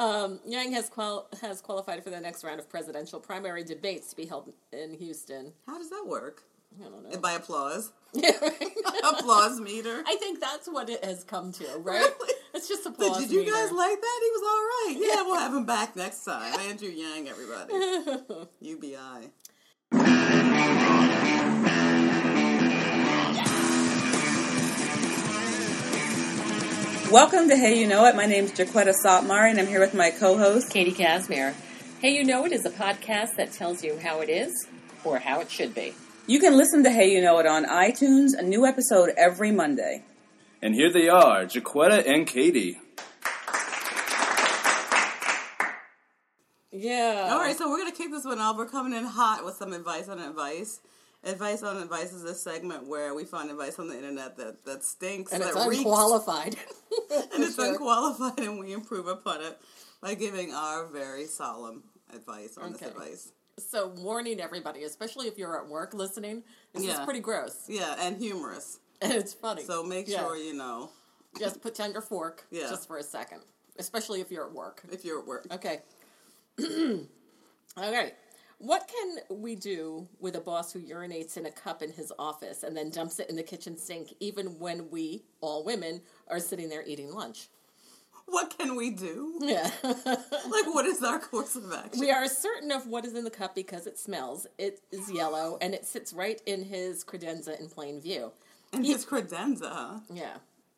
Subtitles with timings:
[0.00, 4.16] Um, Yang has qual- has qualified for the next round of presidential primary debates to
[4.16, 5.52] be held in Houston.
[5.66, 6.42] How does that work?
[6.80, 7.18] I don't know.
[7.18, 7.92] By applause.
[8.14, 10.02] Applause meter.
[10.06, 12.00] I think that's what it has come to, right?
[12.00, 12.34] Really?
[12.54, 13.18] It's just applause.
[13.18, 13.52] did you meter.
[13.52, 14.20] guys like that?
[14.22, 14.96] He was all right.
[14.98, 16.58] Yeah, we'll have him back next time.
[16.68, 17.74] Andrew Yang, everybody.
[18.60, 19.30] UBI.
[27.10, 28.14] Welcome to Hey You Know It.
[28.14, 30.70] My name is Jaquetta Sotmar, and I'm here with my co-host.
[30.70, 31.56] Katie Casimir.
[32.00, 34.68] Hey, you know it is a podcast that tells you how it is
[35.02, 35.92] or how it should be.
[36.28, 40.04] You can listen to Hey You Know It on iTunes, a new episode every Monday.
[40.62, 42.78] And here they are, Jaquetta and Katie.
[46.70, 47.30] Yeah.
[47.32, 48.56] All right, so we're gonna kick this one off.
[48.56, 50.78] We're coming in hot with some advice on advice.
[51.22, 54.82] Advice on advice is a segment where we find advice on the internet that that
[54.82, 56.56] stinks, and that it's unqualified.
[57.34, 57.66] and it's Sure.
[57.72, 59.60] unqualified, and we improve upon it
[60.00, 61.82] by giving our very solemn
[62.14, 63.32] advice on this advice.
[63.58, 67.66] So, warning everybody, especially if you're at work listening, this is pretty gross.
[67.68, 68.78] Yeah, and humorous.
[69.02, 69.62] And it's funny.
[69.64, 70.20] So make Yeah.
[70.20, 70.90] sure you know
[71.38, 72.70] Just put down your fork Yeah.
[72.70, 73.42] just for a second,
[73.78, 74.82] especially if you're at work.
[74.90, 75.46] if you're at work.
[75.52, 75.82] Okay.
[77.76, 78.14] All right.
[78.60, 82.62] What can we do with a boss who urinates in a cup in his office
[82.62, 86.68] and then dumps it in the kitchen sink, even when we, all women, are sitting
[86.68, 87.48] there eating lunch?
[88.26, 89.38] What can we do?
[89.40, 89.70] Yeah.
[89.82, 92.00] Like, what is our course of action?
[92.00, 94.46] we are certain of what is in the cup because it smells.
[94.58, 98.32] It is yellow and it sits right in his credenza in plain view.
[98.74, 100.00] And his credenza, huh?
[100.12, 100.36] Yeah.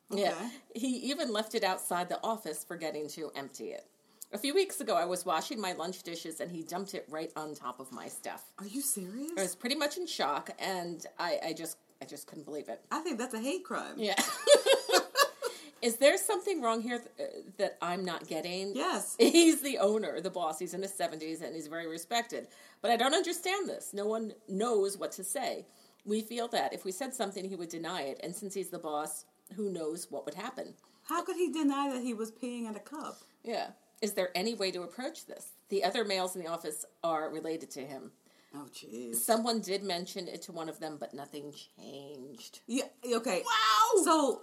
[0.08, 0.50] Yeah.
[0.74, 3.86] He even left it outside the office, forgetting to empty it.
[4.34, 7.30] A few weeks ago, I was washing my lunch dishes and he dumped it right
[7.36, 8.44] on top of my stuff.
[8.58, 9.32] Are you serious?
[9.36, 12.80] I was pretty much in shock, and I, I just, I just couldn't believe it.
[12.90, 13.94] I think that's a hate crime.
[13.98, 14.14] Yeah.
[15.82, 18.74] Is there something wrong here th- uh, that I'm not getting?
[18.74, 19.16] Yes.
[19.18, 20.58] He's the owner, the boss.
[20.60, 22.46] He's in his 70s and he's very respected.
[22.80, 23.92] But I don't understand this.
[23.92, 25.66] No one knows what to say.
[26.04, 28.20] We feel that if we said something, he would deny it.
[28.22, 29.24] And since he's the boss,
[29.56, 30.74] who knows what would happen?
[31.02, 33.18] How could he deny that he was peeing in a cup?
[33.42, 33.70] Yeah.
[34.02, 35.52] Is there any way to approach this?
[35.68, 38.10] The other males in the office are related to him.
[38.54, 39.14] Oh, jeez.
[39.16, 42.60] Someone did mention it to one of them, but nothing changed.
[42.66, 42.84] Yeah.
[43.14, 43.42] Okay.
[43.46, 44.02] Wow.
[44.04, 44.42] So,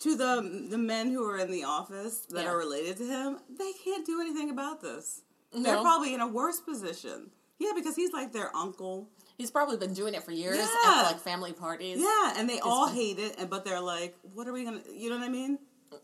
[0.00, 2.50] to the the men who are in the office that Yeah.
[2.50, 5.22] are related to him, they can't do anything about this.
[5.54, 5.62] No.
[5.62, 7.30] They're probably in a worse position.
[7.58, 9.08] Yeah, because he's like their uncle.
[9.36, 10.66] He's probably been doing it for years Yeah.
[10.86, 11.98] at like family parties.
[12.00, 15.10] Yeah, and they all hate it, and but they're like, "What are we gonna?" You
[15.10, 15.58] know what I mean?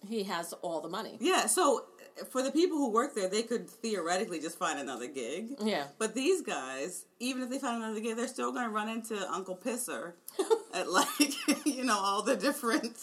[0.08, 1.18] He has all the money.
[1.20, 1.46] Yeah.
[1.46, 1.86] So,
[2.30, 5.56] for the people who work there, they could theoretically just find another gig.
[5.62, 5.84] Yeah.
[5.98, 9.16] But these guys, even if they find another gig, they're still going to run into
[9.30, 10.12] Uncle Pisser
[10.74, 11.34] at like
[11.66, 12.96] you know all the different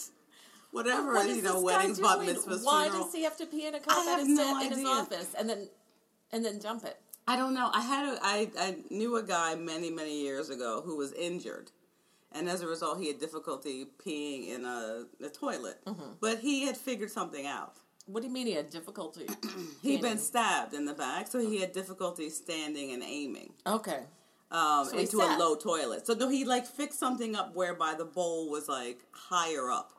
[0.70, 3.04] whatever What you know weddings, bat mitzvahs, Why funeral.
[3.04, 5.48] does he have to pee in a cup at his, no in his office and
[5.48, 5.68] then
[6.32, 6.98] and then dump it?
[7.26, 7.70] I don't know.
[7.72, 11.70] I had a, I, I knew a guy many many years ago who was injured,
[12.32, 15.84] and as a result, he had difficulty peeing in a, a toilet.
[15.86, 16.14] Mm-hmm.
[16.20, 17.76] But he had figured something out.
[18.12, 19.26] What do you mean he had difficulty?
[19.82, 24.00] He'd been stabbed in the back, so he had difficulty standing and aiming Okay.
[24.50, 25.38] um, So he into a sat.
[25.38, 26.06] low toilet.
[26.06, 29.92] So no, he like fixed something up whereby the bowl was like higher up.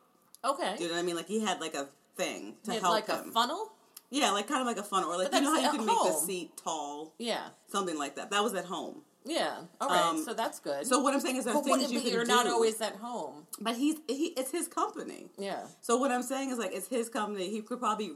[0.44, 0.74] Okay.
[0.76, 1.16] Do you know what I mean?
[1.16, 3.28] Like he had like a thing to He had, help like him.
[3.30, 3.72] a funnel?
[4.10, 5.80] yeah, like kind of like a funnel, or like But you know how that's you
[5.80, 6.26] at can make the home.
[6.26, 7.48] seat tall, Yeah.
[7.66, 8.30] something like that.
[8.30, 9.02] That was at home.
[9.24, 9.56] Yeah.
[9.80, 10.02] All right.
[10.02, 10.86] Um, so that's good.
[10.86, 12.30] So what I'm saying is are what, things you but can you're do.
[12.30, 13.46] not always at home.
[13.60, 15.26] But he's he it's his company.
[15.38, 15.64] Yeah.
[15.80, 17.50] So what I'm saying is like it's his company.
[17.50, 18.12] He could probably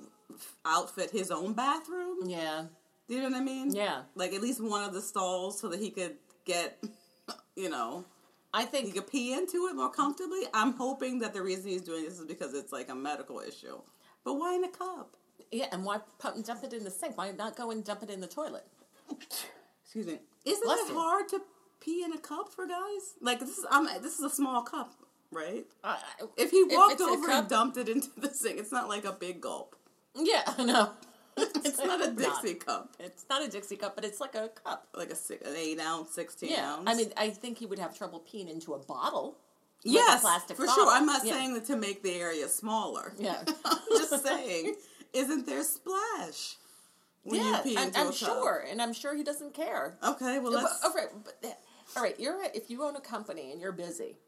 [0.65, 2.29] outfit his own bathroom.
[2.29, 2.65] Yeah.
[3.09, 3.75] Do you know what I mean?
[3.75, 4.03] Yeah.
[4.15, 6.83] Like at least one of the stalls so that he could get,
[7.57, 8.05] you know,
[8.53, 10.43] I he think could pee into it more comfortably.
[10.53, 13.81] I'm hoping that the reason he's doing this is because it's like a medical issue.
[14.25, 15.17] But why in a cup?
[15.51, 17.17] yeah, and why and dump it in the sink?
[17.17, 18.67] Why not go and dump it in the toilet?
[19.85, 20.19] Excuse me.
[20.49, 21.41] Isn't Bless it hard to
[21.81, 23.15] pee in a cup for guys?
[23.21, 24.95] Like this is I'm this is a small cup,
[25.31, 25.67] right?
[25.85, 25.99] I-
[26.37, 29.05] If he walked a over cup- and dumped it into the sink, it's not like
[29.05, 29.77] a big gulp.
[30.15, 30.91] Yeah, no.
[31.37, 34.89] It's not a Dixie cup, It's not a Dixie cup, but it's like a cup.
[34.95, 36.85] like a six, an eight ounce, sixteen Yeah, ounce.
[36.91, 39.39] I mean, I think he would have trouble peeing into a bottle.
[39.85, 40.85] like a yes, plastic for bottle.
[40.87, 40.93] sure.
[40.93, 41.35] I'm not Yeah.
[41.35, 43.13] saying that to make the area smaller.
[43.19, 43.45] Yeah.
[43.65, 44.75] I'm just saying,
[45.13, 46.57] isn't there splash
[47.23, 48.15] when yeah, you pee I'm, into a I'm cup?
[48.17, 49.99] sure, and I'm sure he doesn't care.
[50.03, 50.85] Okay, well, But- let's.
[50.85, 51.59] all right, but,
[51.97, 52.19] all right.
[52.19, 54.19] You're a- if you own a company and you're busy,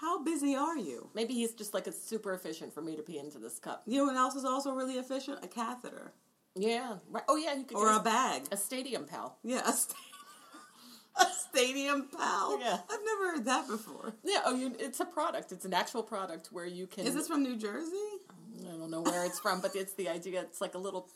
[0.00, 1.10] How busy are you?
[1.14, 3.82] maybe he's just like it's super efficient for me to pee into this cup.
[3.86, 5.44] You know what else is also really efficient?
[5.44, 6.12] A catheter
[6.56, 6.96] Yeah.
[7.10, 7.24] Right.
[7.28, 8.42] Oh yeah, you could or use a bag.
[8.52, 9.38] a stadium pal.
[9.42, 9.94] Yeah, a, sta-
[11.20, 12.58] a stadium pal.
[12.60, 12.78] Yeah.
[12.90, 14.14] I've never heard that before.
[14.24, 14.40] Yeah.
[14.44, 15.52] Oh, you, it's a product.
[15.52, 17.06] It's an actual product where you can.
[17.06, 17.96] Is this from New Jersey?
[18.68, 20.40] I don't know where it's from, but it's the idea.
[20.42, 21.08] It's like a little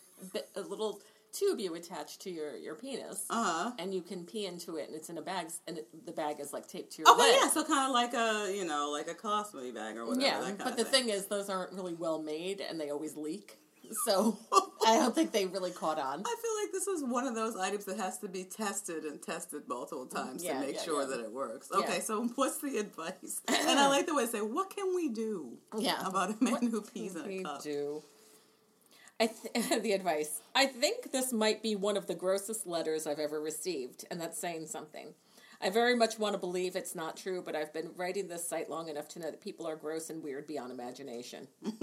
[0.57, 1.01] a little
[1.33, 3.73] tube you attach to your your penis, Uh huh.
[3.79, 6.41] and you can pee into it, and it's in a bag, and it, the bag
[6.41, 7.37] is like taped to your Okay, leg.
[7.43, 10.25] yeah, so kind of like a you know like a colostomy bag or whatever.
[10.27, 11.05] Yeah, but the thing.
[11.07, 13.59] thing is, those aren't really well made, and they always leak.
[14.05, 14.39] So
[14.87, 16.21] I don't think they really caught on.
[16.21, 19.23] I feel like this is one of those items that has to be tested and
[19.23, 21.09] tested multiple times Yeah, to make yeah, sure yeah.
[21.17, 21.71] that it works.
[21.73, 23.41] Okay, so what's the advice?
[23.49, 26.07] and I like the way they say, "What can we do?" Yeah.
[26.07, 27.63] about a man who pees in a cup.
[27.63, 28.03] do.
[29.21, 30.41] I th- the advice.
[30.55, 34.39] I think this might be one of the grossest letters I've ever received, and that's
[34.39, 35.15] saying something.
[35.61, 38.71] I very much want to believe it's not true, but I've been writing this site
[38.71, 41.49] long enough to know that people are gross and weird beyond imagination.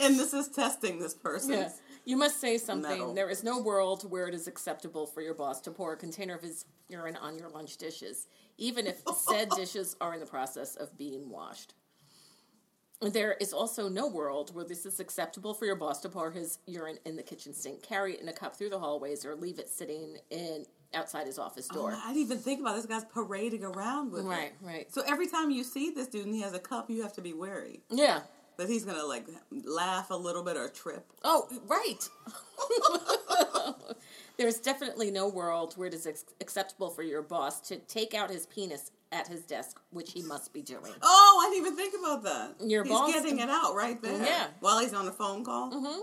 [0.00, 1.52] And this is testing this person.
[1.52, 1.68] Yeah.
[2.04, 2.90] You must say something.
[2.90, 3.14] Metal.
[3.14, 6.34] There is no world where it is acceptable for your boss to pour a container
[6.34, 10.74] of his urine on your lunch dishes, even if said dishes are in the process
[10.76, 11.74] of being washed.
[13.02, 16.58] There is also no world where this is acceptable for your boss to pour his
[16.66, 19.58] urine in the kitchen sink, carry it in a cup through the hallways, or leave
[19.58, 21.92] it sitting in outside his office oh, door.
[21.94, 24.52] Oh, I didn't even think about this guy's parading around with right, it.
[24.60, 24.72] right.
[24.74, 24.92] Right.
[24.92, 27.22] So every time you see this dude and he has a cup, you have to
[27.22, 28.20] be wary Yeah.
[28.58, 31.06] that he's gonna like laugh a little bit or trip.
[31.24, 32.06] Oh, right.
[34.36, 36.06] There's definitely no world where it is
[36.40, 40.52] acceptable for your boss to take out his penis at his desk, which he must
[40.52, 40.92] be doing.
[41.02, 42.68] Oh, I didn't even think about that.
[42.68, 44.24] Your he's boss- getting it out right there.
[44.24, 44.46] Yeah.
[44.60, 45.72] While he's on a phone call.
[45.72, 46.00] Mm-hmm.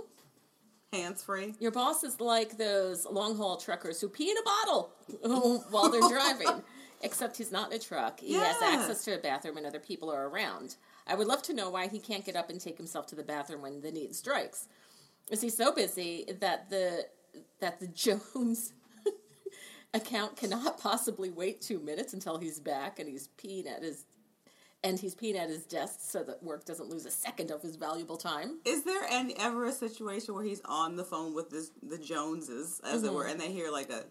[0.94, 1.54] Hands free.
[1.60, 4.94] Your boss is like those long haul truckers who pee in a bottle
[5.70, 6.64] while they're driving,
[7.02, 8.22] except he's not in a truck.
[8.22, 10.78] He has access to a bathroom and other people are around.
[11.06, 13.24] I would love to know why he can't get up and take himself to the
[13.24, 14.68] bathroom when the need strikes.
[15.30, 17.06] Is he so busy that the
[17.60, 17.88] that the
[18.34, 18.74] Jones
[19.98, 24.06] account cannot possibly wait two minutes until he's back and he's peeing at his
[24.84, 27.76] and he's peeing at his desk so that work doesn't lose a second of his
[27.76, 28.60] valuable time?
[28.64, 32.80] Is there any ever a situation where he's on the phone with this, the Joneses,
[32.86, 33.16] as it mm-hmm.
[33.16, 34.04] were, and they hear like a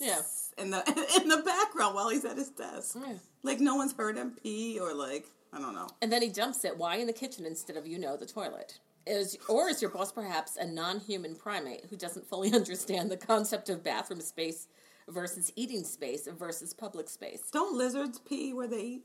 [0.00, 0.22] Yeah.
[0.58, 0.82] in the
[1.22, 2.96] in the background while he's at his desk?
[3.00, 3.14] Yeah.
[3.42, 5.88] Like no one's heard him pee or like I don't know.
[6.00, 6.78] And then he dumps it.
[6.78, 8.78] Why in the kitchen instead of you know the toilet?
[9.06, 13.68] Is or is your boss perhaps a non-human primate who doesn't fully understand the concept
[13.68, 14.68] of bathroom space
[15.08, 17.42] versus eating space versus public space?
[17.52, 19.02] Don't lizards pee where they eat?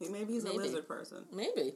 [0.00, 0.56] Maybe he's Maybe.
[0.56, 1.24] a lizard person.
[1.32, 1.74] Maybe.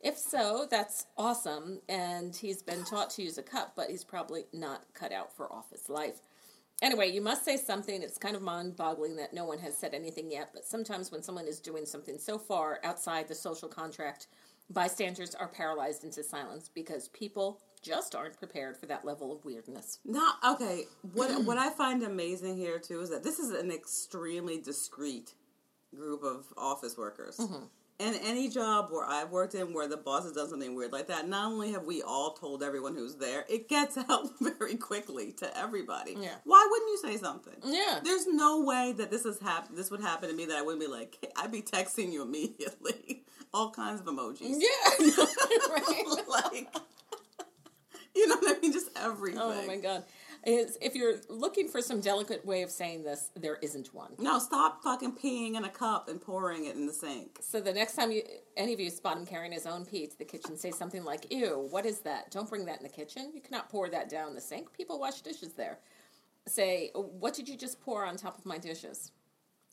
[0.00, 4.44] If so, that's awesome, and he's been taught to use a cup, but he's probably
[4.52, 6.20] not cut out for office life.
[6.82, 8.02] Anyway, you must say something.
[8.02, 11.22] It's kind of mind boggling that no one has said anything yet, but sometimes when
[11.22, 14.26] someone is doing something so far outside the social contract,
[14.68, 19.98] bystanders are paralyzed into silence because people just aren't prepared for that level of weirdness.
[20.04, 20.84] Not okay.
[21.12, 25.34] What what I find amazing here too is that this is an extremely discreet
[25.94, 27.36] group of office workers.
[27.36, 27.64] Mm-hmm.
[27.98, 31.06] And any job where I've worked in where the boss has done something weird like
[31.08, 35.32] that, not only have we all told everyone who's there, it gets out very quickly
[35.38, 36.14] to everybody.
[36.18, 36.34] Yeah.
[36.44, 37.54] Why wouldn't you say something?
[37.64, 38.00] Yeah.
[38.04, 39.78] There's no way that this has happened.
[39.78, 42.22] This would happen to me that I wouldn't be like, hey, I'd be texting you
[42.22, 43.24] immediately.
[43.54, 44.56] All kinds of emojis.
[44.58, 45.06] Yeah.
[45.70, 46.28] right.
[46.28, 46.68] like,
[48.14, 48.72] you know what I mean?
[48.72, 49.40] Just everything.
[49.40, 50.04] Oh my god.
[50.44, 54.12] Is if you're looking for some delicate way of saying this, there isn't one.
[54.18, 57.38] No, stop fucking peeing in a cup and pouring it in the sink.
[57.40, 58.22] So the next time you
[58.56, 61.32] any of you spot him carrying his own pee to the kitchen, say something like,
[61.32, 62.30] "Ew, what is that?
[62.30, 63.32] Don't bring that in the kitchen.
[63.34, 64.72] You cannot pour that down the sink.
[64.72, 65.78] People wash dishes there."
[66.46, 69.10] Say, "What did you just pour on top of my dishes?"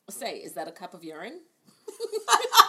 [0.09, 1.41] Say, "Is that a cup of urine?"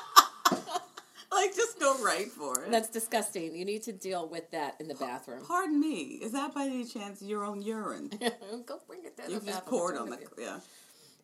[1.35, 2.71] Like, just go right for it.
[2.71, 3.55] That's disgusting.
[3.57, 5.45] You need to deal with that in the bathroom.
[5.47, 6.21] Pardon me.
[6.23, 8.11] Is that by any chance your own urine?
[8.67, 10.29] Go bring it down You the just poured on the you?
[10.39, 10.61] yeah.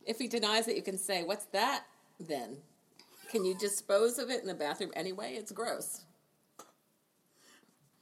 [0.06, 1.84] If he denies it, you can say, "What's that?"
[2.18, 2.56] Then,
[3.30, 5.34] can you dispose of it in the bathroom anyway?
[5.36, 6.02] It's gross.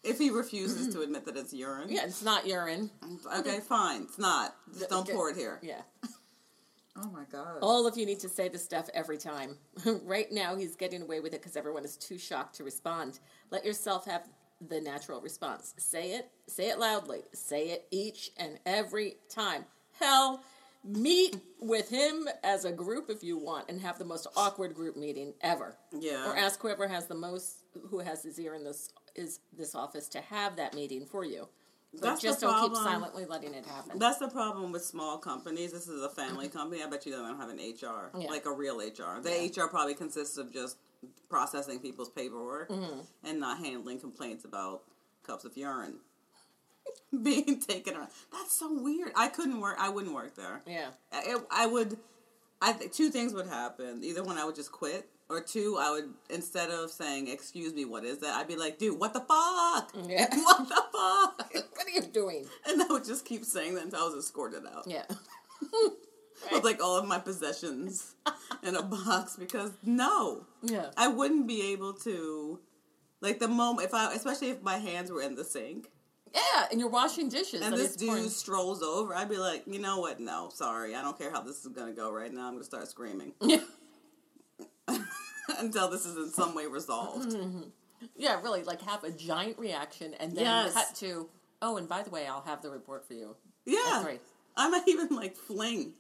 [0.05, 2.91] If he refuses to admit that it's urine, Yeah, it's not urine.
[3.39, 4.03] Okay, fine.
[4.03, 4.55] It's not.
[4.73, 5.13] Just don't Okay.
[5.13, 5.59] pour it here.
[5.63, 5.83] Yeah.
[7.01, 7.59] Oh my god.
[7.63, 9.57] All of you need to say this stuff every time.
[10.05, 13.21] right now, he's getting away with it because everyone is too shocked to respond.
[13.51, 14.29] Let yourself have
[14.67, 15.75] the natural response.
[15.79, 19.65] Say it, say it loudly, say it each and every time.
[19.99, 20.43] Hell,
[20.85, 24.97] meet with him as a group if you want and have the most awkward group
[24.97, 25.77] meeting ever.
[25.93, 26.29] Yeah.
[26.29, 30.09] Or ask whoever has the most, who has his ear in this is this office
[30.09, 31.49] to have that meeting for you.
[31.95, 33.99] So That's just the don't keep silently letting it happen.
[33.99, 35.73] That's the problem with small companies.
[35.73, 36.83] This is a family company.
[36.83, 38.29] I bet you they don't have an HR, Yeah.
[38.29, 39.21] like a real HR.
[39.23, 40.77] The HR probably consists of just
[41.31, 43.01] processing people's paperwork Mm-hmm.
[43.25, 44.83] and not handling complaints about
[45.27, 46.01] cups of urine
[47.23, 48.09] being taken around.
[48.33, 49.13] That's so weird.
[49.17, 49.77] I couldn't work.
[49.79, 50.61] I wouldn't work there.
[50.67, 50.89] yeah.
[51.13, 51.97] I, I would.
[52.61, 54.03] I think two things would happen.
[54.03, 57.85] Either one, I would just quit or two, I would instead of saying "Excuse me,
[57.85, 59.93] what is that?" I'd be like, "Dude, what the fuck?
[60.09, 60.27] Yeah.
[60.35, 62.47] What the fuck?" what are you doing?
[62.67, 65.05] and I would just keep saying that until I was escorted out Yeah.
[66.53, 68.15] with like all of my possessions
[68.63, 70.91] in a box because no, Yeah.
[70.97, 72.61] I wouldn't be able to.
[73.21, 75.91] Like the moment if I, especially if my hands were in the sink
[76.35, 77.63] Yeah, and you're washing dishes.
[77.63, 80.21] and and this dude strolls over, I'd be like, you know what?
[80.21, 82.47] No, sorry, I don't care how this is gonna go right now.
[82.47, 83.61] I'm gonna start screaming Yeah.
[85.59, 87.33] until this is in some way resolved.
[87.39, 87.63] Mm-hmm.
[88.15, 90.73] Yeah, really, like have a giant reaction and then Yes.
[90.73, 91.29] cut to,
[91.61, 93.35] oh, and by the way, I'll have the report for you.
[93.67, 94.05] Yeah.
[94.57, 95.95] I might even like fling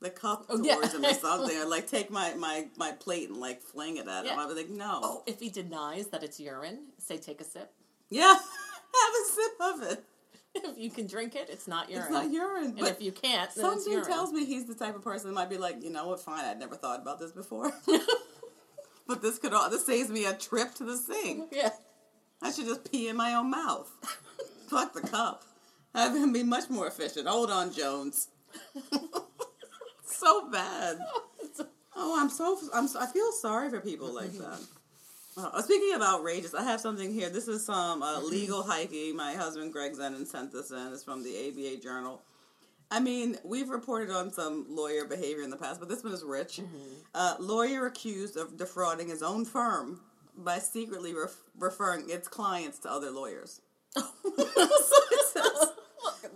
[0.00, 0.98] the cup Oh, towards yeah.
[0.98, 4.24] him or something, or like take my my my plate and like fling it at
[4.24, 4.38] him.
[4.38, 7.70] I'd be like, no, Oh, if he denies that it's urine, say take a sip.
[8.08, 8.36] yeah,
[8.94, 10.04] have a sip of it.
[10.54, 12.02] If you can drink it, it's not urine.
[12.02, 14.74] It's not urine, And but if you can't, then it's something tells me he's the
[14.74, 16.20] type of person that might be like, you know what?
[16.20, 17.72] Fine, I'd never thought about this before.
[19.06, 21.48] but this could all this saves me a trip to the sink.
[21.52, 21.70] Yeah.
[22.42, 23.88] I should just pee in my own mouth.
[24.68, 25.44] Fuck the cup.
[25.94, 27.28] Have him be much more efficient.
[27.28, 28.28] Hold on, Jones.
[30.04, 30.98] so bad.
[31.94, 34.58] Oh, I'm so, I'm so I feel sorry for people like that.
[35.36, 37.30] Uh, speaking of outrageous, I have something here.
[37.30, 39.16] This is some uh, legal hiking.
[39.16, 40.92] My husband Greg Zenon sent this in.
[40.92, 42.20] It's from the ABA Journal.
[42.90, 46.22] I mean, we've reported on some lawyer behavior in the past, but this one is
[46.22, 46.60] rich.
[47.14, 50.00] Uh, lawyer accused of defrauding his own firm
[50.36, 53.62] by secretly ref- referring its clients to other lawyers.
[54.22, 55.68] So says-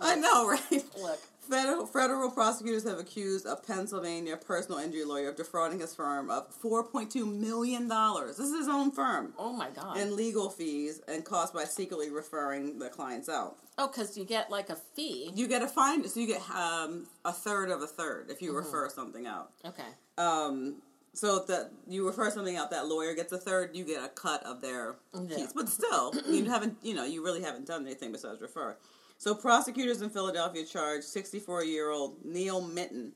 [0.01, 0.85] I know, right?
[1.01, 1.21] Look.
[1.49, 6.49] Federal, federal prosecutors have accused a Pennsylvania personal injury lawyer of defrauding his firm of
[6.61, 7.87] $4.2 million.
[7.89, 9.33] This is his own firm.
[9.39, 9.97] Oh my god.
[9.99, 13.57] And legal fees and costs by secretly referring the clients out.
[13.79, 15.31] oh, because you get like a fee.
[15.35, 18.55] You get a fine, so you get um, a third of a third if you
[18.57, 19.51] refer something out.
[19.65, 19.83] Okay.
[20.19, 20.77] Um,
[21.13, 23.71] so that you refer something out, that lawyer gets a third.
[23.75, 25.37] You get a cut of their Yeah.
[25.37, 28.77] fees, but still, you haven't, you know, you really haven't done anything besides refer.
[29.19, 33.13] So prosecutors in Philadelphia charged 64-year-old Neil Mittin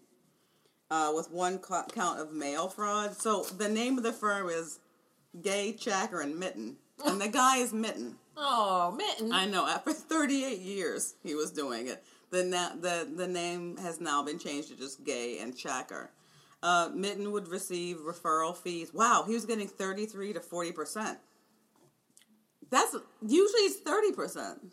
[0.91, 3.17] uh, with one co- count of mail fraud.
[3.17, 4.79] So the name of the firm is
[5.41, 8.15] Gay Chacker and Mittin, and the guy is Mittin.
[8.37, 9.33] Oh, mitten.
[9.33, 9.67] I know.
[9.67, 12.03] After 38 years, he was doing it.
[12.31, 16.09] The na- the the name has now been changed to just Gay and Chacker.
[16.63, 18.93] Uh, Mittin would receive referral fees.
[18.95, 21.19] Wow, he was getting 33 to 40 percent.
[22.71, 24.73] That's usually it's 30 percent.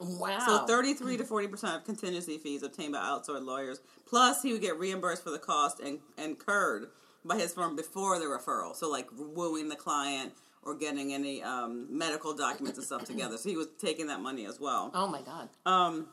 [0.00, 0.38] Wow.
[0.46, 3.80] So 33 to 40 percent of contingency fees obtained by outsourced lawyers.
[4.06, 6.88] Plus, he would get reimbursed for the cost in- incurred
[7.24, 8.74] by his firm before the referral.
[8.76, 13.38] So, like wooing the client or getting any um, medical documents and stuff together.
[13.38, 14.90] So he was taking that money as well.
[14.94, 15.48] Oh my god.
[15.66, 16.08] Um,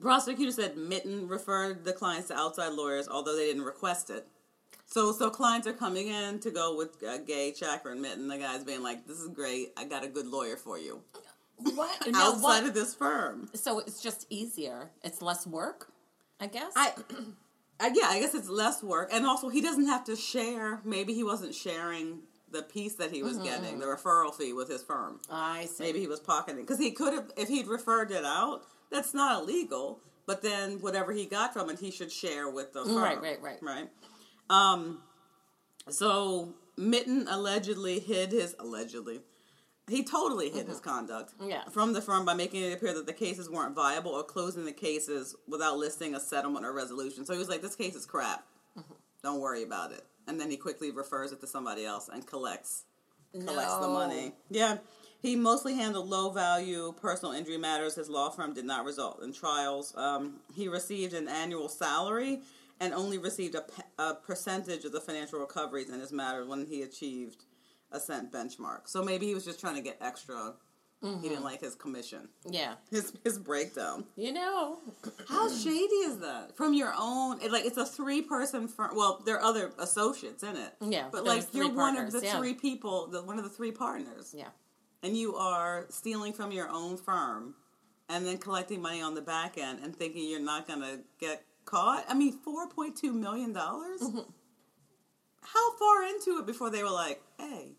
[0.00, 4.26] prosecutor said Mittin referred the clients to outside lawyers, although they didn't request it.
[4.86, 8.28] So, so clients are coming in to go with uh, Gay, Chacker and Mittin.
[8.28, 9.72] The guy's being like, "This is great.
[9.76, 11.02] I got a good lawyer for you
[11.58, 12.06] What?
[12.12, 12.64] Now, outside what?
[12.64, 14.90] of this firm." So it's just easier.
[15.02, 15.92] It's less work,
[16.40, 16.72] I guess.
[16.76, 16.92] I,
[17.80, 20.80] I, uh, yeah, I guess it's less work, and also he doesn't have to share.
[20.84, 23.80] Maybe he wasn't sharing the piece that he was mm-hmm, getting, mm-hmm.
[23.80, 25.20] the referral fee with his firm.
[25.30, 25.84] I see.
[25.84, 29.42] Maybe he was pocketing because he could have, if he'd referred it out, that's not
[29.42, 30.00] illegal.
[30.26, 33.02] But then whatever he got from it, he should share with the mm, firm.
[33.02, 33.58] Right, right, right.
[33.62, 33.88] right.
[34.50, 35.00] Um,
[35.88, 39.20] so Mittin allegedly hid his allegedly.
[39.88, 41.50] He totally hid his conduct Mm-hmm.
[41.50, 41.64] Yeah.
[41.70, 44.72] from the firm by making it appear that the cases weren't viable or closing the
[44.72, 47.24] cases without listing a settlement or resolution.
[47.24, 48.44] So he was like, "This case is crap.
[48.78, 48.92] Mm-hmm.
[49.22, 52.84] Don't worry about it." And then he quickly refers it to somebody else and collects
[53.32, 54.32] collects the money.
[54.50, 54.78] Yeah.
[55.20, 57.94] He mostly handled low value personal injury matters.
[57.96, 59.92] His law firm did not result in trials.
[59.96, 62.42] Um, he received an annual salary
[62.80, 66.66] and only received a, pe- a percentage of the financial recoveries in his matter when
[66.66, 67.44] he achieved
[67.92, 68.82] a cent benchmark.
[68.86, 70.54] So maybe he was just trying to get extra.
[71.00, 72.74] He didn't like his commission, Yeah.
[72.90, 74.04] his his breakdown.
[74.16, 74.78] You know.
[75.28, 76.56] How shady is that?
[76.56, 78.96] From your own, it, like it's a three person firm.
[78.96, 80.74] Well, there are other associates in it.
[80.80, 82.36] Yeah, but like you're one of the yeah.
[82.36, 84.48] three people, the one of the three partners Yeah.
[85.04, 87.54] and you are stealing from your own firm
[88.08, 91.44] and then collecting money on the back end and thinking you're not going to get
[91.64, 92.06] caught.
[92.08, 93.52] I mean, 4.2 million?
[93.52, 94.18] dollars Mm-hmm.
[95.52, 97.72] How far into it before they were like, hey?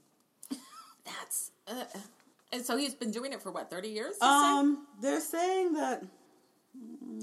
[1.06, 1.52] That's.
[1.68, 1.84] Uh,
[2.52, 4.16] and so he's been doing it for what, 30 years?
[4.20, 4.26] say?
[4.26, 6.04] Um, they're saying that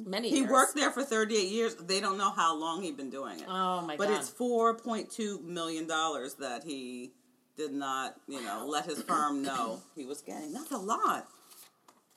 [0.04, 0.50] Many he years.
[0.50, 1.74] worked there for 38 years.
[1.76, 3.46] They don't know how long he's been doing it.
[3.48, 4.14] Oh my but god.
[4.14, 7.12] But it's $4.2 million that he
[7.56, 10.52] did not, you know, let his firm know he was getting.
[10.52, 11.26] That's a lot.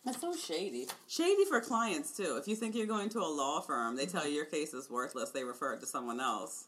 [0.05, 0.88] That's so shady.
[1.07, 2.38] Shady for clients too.
[2.39, 4.89] If you think you're going to a law firm, they tell you your case is
[4.89, 5.31] worthless.
[5.31, 6.67] They refer it to someone else,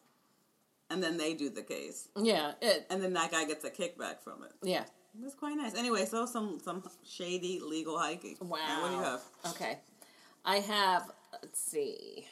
[0.91, 4.21] and then they do the case, Yeah, it, and then that guy gets a kickback
[4.23, 4.51] from it.
[4.63, 4.83] yeah.
[5.25, 5.75] It's quite nice.
[5.75, 8.37] Anyway, so some some shady legal hiking.
[8.39, 8.59] Wow.
[8.69, 9.21] And what do you have?
[9.49, 9.77] Okay.
[10.45, 11.11] I have,
[11.43, 12.25] let's see.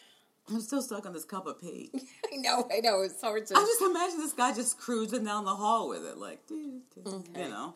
[0.49, 1.91] I'm still stuck on this cup of pee.
[2.33, 3.01] I know, I know.
[3.01, 3.55] It's hard to.
[3.57, 7.01] I just imagine this guy just cruising down the hall with it, like, doo, doo,
[7.33, 7.43] Okay.
[7.43, 7.73] you know.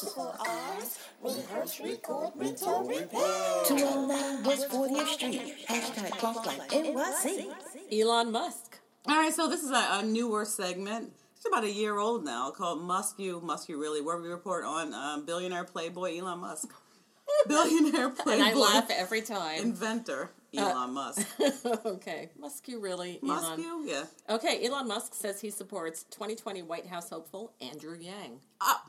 [0.00, 0.98] four R's.
[1.22, 3.64] Rehearse, record, retool, repair.
[3.66, 5.66] 209 West 40th Street.
[5.68, 7.52] Hashtag Bump Like NYC.
[7.92, 8.78] Elon Musk.
[9.06, 11.12] All right, so this is a, a newer segment.
[11.36, 14.64] It's about a year old now, called Musk You, Musk You Really, where we report
[14.64, 16.72] on um, billionaire playboy Elon Musk.
[17.48, 19.60] billionaire playboy And I laugh every time.
[19.60, 21.26] inventor Elon Musk.
[21.86, 22.30] okay.
[22.38, 23.18] Musk, you really?
[23.22, 23.58] Musk.
[23.58, 23.84] You?
[23.86, 24.04] Yeah.
[24.28, 28.40] Okay, Elon Musk says he supports 2020 White House hopeful Andrew Yang.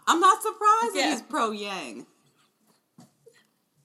[0.07, 1.01] I'm not surprised Yeah.
[1.03, 2.05] that he's pro Yang.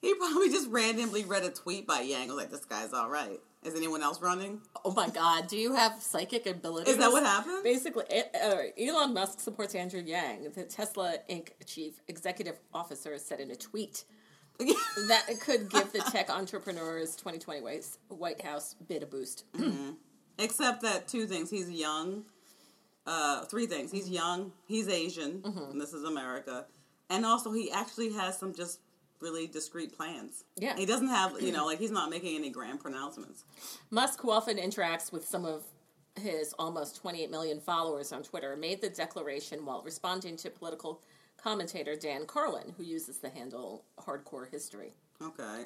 [0.00, 2.22] He probably just randomly read a tweet by Yang.
[2.22, 4.60] And was like, "This guy's all right." Is anyone else running?
[4.84, 5.48] Oh my God!
[5.48, 6.92] Do you have psychic abilities?
[6.94, 7.64] Is that what happened?
[7.64, 8.04] Basically,
[8.40, 10.52] uh, Elon Musk supports Andrew Yang.
[10.54, 11.48] The Tesla Inc.
[11.66, 14.04] chief executive officer said in a tweet
[14.58, 19.44] that could give the tech entrepreneurs 2020 White- White House bid a boost.
[20.38, 22.24] Except that two things: he's young.
[23.06, 25.70] Uh, three things: he's young, he's Asian, Mm-hmm.
[25.72, 26.66] and this is America,
[27.10, 28.80] and also he actually has some just
[29.20, 30.44] really discreet plans.
[30.56, 30.76] Yeah.
[30.76, 33.44] he doesn't have you know like he's not making any grand pronouncements.
[33.90, 35.64] Musk, who often interacts with some of
[36.20, 41.00] his almost 28 million followers on Twitter, made the declaration while responding to political
[41.42, 44.94] commentator Dan Carlin, who uses the handle Hardcore History.
[45.22, 45.64] Okay,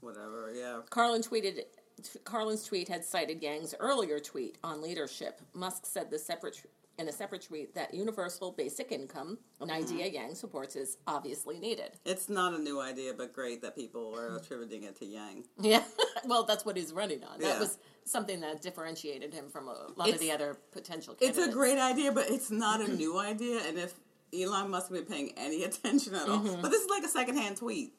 [0.00, 0.52] whatever.
[0.54, 1.62] Yeah, Carlin tweeted.
[2.24, 5.40] Carlin's tweet had cited Yang's earlier tweet on leadership.
[5.54, 6.62] Musk said the separate
[6.98, 9.82] in a separate tweet that universal basic income, an mm-hmm.
[9.82, 11.92] idea Yang supports, is obviously needed.
[12.04, 15.44] it's not a new idea, but great that people are attributing it to Yang.
[15.58, 15.82] Yeah,
[16.26, 17.40] well, that's what he's running on.
[17.40, 17.58] That Yeah.
[17.60, 21.14] was something that differentiated him from a lot It's- of the other potential.
[21.14, 21.38] Candidates.
[21.38, 23.60] It's a great idea, but it's not a new idea.
[23.66, 23.94] And if
[24.34, 27.94] Elon Musk been paying any attention at all, but this is like a secondhand tweet,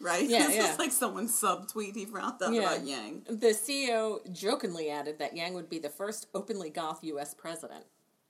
[0.00, 0.22] right?
[0.22, 0.30] Mm-hmm.
[0.30, 0.72] Yeah, this yeah.
[0.72, 2.74] is like someone's subtweet he found out Yeah.
[2.74, 3.22] about Yang.
[3.28, 7.34] The CEO jokingly added that Yang would be the first openly goth U.S.
[7.34, 7.84] president.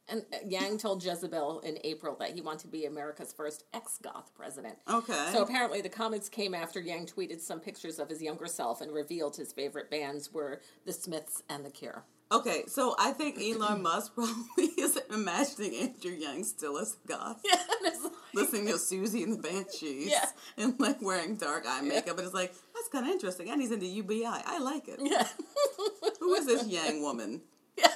[0.08, 3.98] And uh, Yang told Jezebel in April that he wanted to be America's first ex
[4.00, 4.76] goth president.
[4.88, 5.30] Okay.
[5.32, 8.92] So apparently, the comments came after Yang tweeted some pictures of his younger self and
[8.92, 12.04] revealed his favorite bands were The Smiths and The Cure.
[12.32, 17.40] Okay, so I think Elon Musk probably is imagining Andrew Yang still as a goth.
[17.44, 17.92] Yeah, like-
[18.34, 20.10] Listening to Siouxsie and the Banshees.
[20.10, 20.26] Yeah.
[20.58, 22.18] And like wearing dark eye makeup.
[22.18, 23.48] And it's like, that's kind of interesting.
[23.48, 24.26] And he's into UBI.
[24.26, 24.98] I like it.
[25.02, 25.26] yeah.
[26.20, 27.40] Who is this Yang woman?
[27.78, 27.86] Yeah.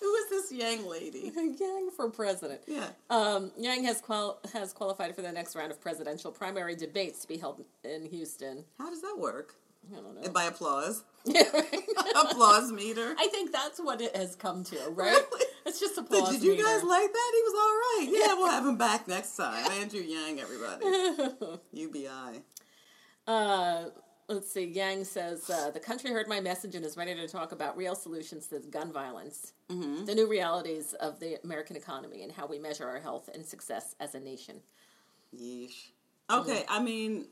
[0.00, 1.32] Who is this Yang lady?
[1.36, 2.62] Yang for president.
[2.66, 2.86] Yeah.
[3.10, 7.28] Um, Yang has qual- has qualified for the next round of presidential primary debates to
[7.28, 8.64] be held in Houston.
[8.78, 9.54] How does that work?
[9.92, 10.22] I don't know.
[10.22, 11.04] And by applause?
[11.26, 13.14] Applause meter?
[13.18, 15.12] I think that's what it has come to, right?
[15.12, 15.44] Really?
[15.64, 16.30] It's just applause.
[16.30, 16.62] did you meter.
[16.62, 17.32] guys like that?
[17.34, 18.08] He was all right.
[18.10, 19.70] Yeah, we'll have him back next time.
[19.80, 21.58] Andrew Yang, everybody.
[21.72, 22.42] UBI.
[23.26, 23.84] Uh,
[24.28, 24.64] let's see.
[24.64, 27.96] Yang says uh, the country heard my message and is ready to talk about real
[27.96, 30.04] solutions to gun violence, mm-hmm.
[30.04, 33.96] the new realities of the American economy, and how we measure our health and success
[33.98, 34.60] as a nation.
[35.36, 35.88] Yeesh.
[36.30, 37.26] Okay, I mean,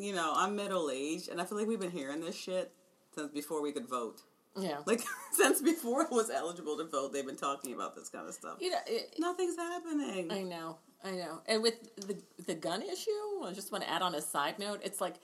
[0.00, 2.72] you know, I'm middle aged, and I feel like we've been hearing this shit
[3.14, 4.22] since before we could vote.
[4.56, 8.26] Yeah, Like, since before I was eligible to vote, they've been talking about this kind
[8.26, 8.56] of stuff.
[8.60, 8.78] you know.
[8.86, 10.30] It, Nothing's happening.
[10.32, 11.42] I know, I know.
[11.46, 13.10] And with the the gun issue,
[13.44, 14.80] I just want to add on a side note.
[14.82, 15.16] It's like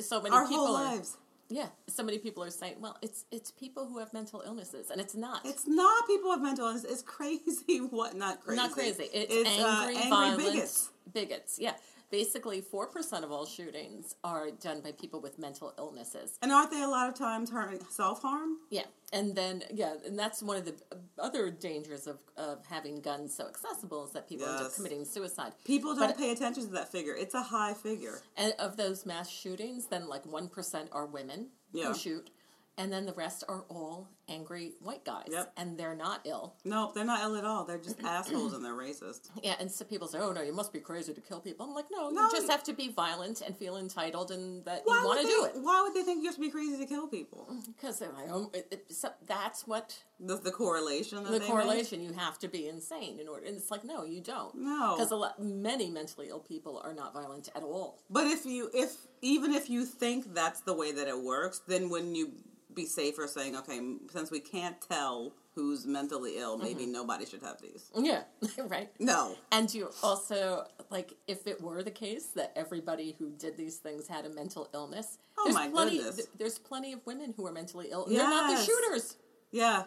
[0.00, 1.16] so many Our people whole are, lives.
[1.50, 5.00] Yeah, so many people are saying, well, it's it's people who have mental illnesses, and
[5.00, 5.46] it's not.
[5.46, 6.84] It's not people with mental illness.
[6.84, 7.78] It's crazy.
[7.90, 8.14] What?
[8.14, 8.56] Not crazy.
[8.60, 9.04] not crazy.
[9.14, 10.90] It's, uh, angry, violent bigots.
[11.14, 11.58] bigots.
[11.58, 11.72] Yeah,
[12.10, 16.38] basically, four percent of all shootings are done by people with mental illnesses.
[16.42, 17.50] And aren't they a lot of times
[17.90, 18.58] self harm?
[18.70, 20.74] Yeah, and then yeah, and that's one of the
[21.18, 25.52] other dangers of of having guns so accessible is that people end up committing suicide.
[25.64, 27.14] People don't But- pay attention to that figure.
[27.14, 28.20] It's a high figure.
[28.36, 31.88] And of those mass shootings, then like one percent are women Yeah.
[31.88, 32.30] who shoot,
[32.76, 35.52] and then the rest are all angry white guys, Yep.
[35.56, 36.54] and they're not ill.
[36.64, 37.64] No, they're not ill at all.
[37.64, 39.30] They're just assholes and they're racist.
[39.42, 41.74] Yeah, and so people say, "Oh no, you must be crazy to kill people." I'm
[41.74, 45.00] like, no, No, you just have to be violent and feel entitled, and that Why
[45.00, 46.86] you want to do it Why would they think you have to be crazy to
[46.86, 47.48] kill people?
[47.50, 51.22] Mm, because they're like, oh, it, it, so that's what The, the correlation.
[51.24, 52.00] The correlation.
[52.02, 54.54] You have to be insane in order, and it's like, no, you don't.
[54.54, 54.94] No.
[54.96, 57.98] because a lot, many mentally ill people are not violent at all.
[58.10, 61.88] But if you, if even if you think that's the way that it works, then
[61.90, 62.32] wouldn't you
[62.78, 66.92] be safer saying, okay, since we can't tell who's mentally ill, maybe Mm-hmm.
[66.92, 67.90] nobody should have these.
[67.98, 68.22] Yeah,
[68.68, 68.90] right.
[69.00, 69.34] No.
[69.50, 74.06] And you also like if it were the case that everybody who did these things
[74.06, 75.18] had a mental illness.
[75.36, 76.16] Oh, there's my plenty, goodness.
[76.16, 78.06] th- there's plenty of women who are mentally ill.
[78.06, 79.16] and They're not the shooters.
[79.50, 79.84] Yeah.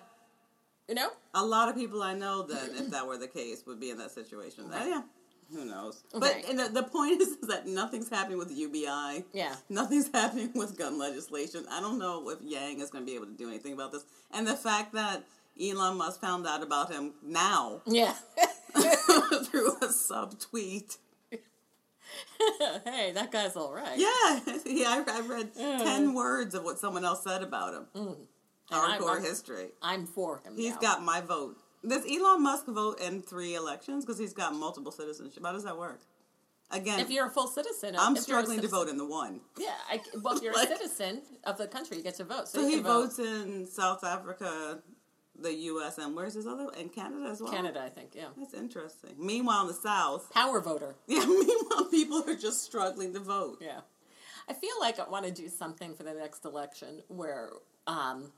[0.90, 1.10] You know.
[1.34, 3.98] A lot of people I know that, if that were the case, would be in
[4.00, 4.66] that situation.
[4.72, 5.02] Uh, yeah.
[5.54, 6.04] Who knows?
[6.14, 6.22] Right.
[6.44, 9.26] But and the, the point is that nothing's happening with the UBI.
[9.34, 9.56] Yeah.
[9.70, 11.66] Nothing's happening with gun legislation.
[11.72, 14.04] I don't know if Yang is going to be able to do anything about this.
[14.32, 15.24] And the fact that
[15.62, 18.14] Elon Musk found out about him now Yeah.
[19.46, 20.98] through a sub tweet.
[22.86, 23.98] hey, that guy's all right.
[23.98, 25.04] Yeah, yeah.
[25.08, 27.86] I, I read ten words of what someone else said about him.
[27.96, 28.16] Mm.
[28.72, 29.68] Hardcore I'm- history.
[29.82, 30.56] I'm for him.
[30.58, 30.80] He's now.
[30.82, 31.58] got my vote.
[31.88, 34.06] Does Elon Musk vote in three elections?
[34.06, 35.44] Because he's got multiple citizenship.
[35.46, 36.02] How does that work?
[36.74, 39.42] Again, If you're a full citizen, I'm struggling to vote in the one.
[39.58, 42.48] Yeah, I, well, if you're Like- a citizen of the country, you get to vote.
[42.48, 43.02] So, So he can vote.
[43.08, 44.80] votes in South Africa,
[45.38, 46.70] the U.S., and where's his other?
[46.80, 47.52] And Canada as well.
[47.52, 48.12] Canada, I think.
[48.16, 49.12] Yeah, That's interesting.
[49.18, 50.96] Meanwhile, in the South, power voter.
[51.08, 51.26] yeah.
[51.26, 53.58] Meanwhile, people are just struggling to vote.
[53.60, 53.82] Yeah,
[54.48, 57.50] I feel like I want to do something for the next election where
[57.86, 58.32] um,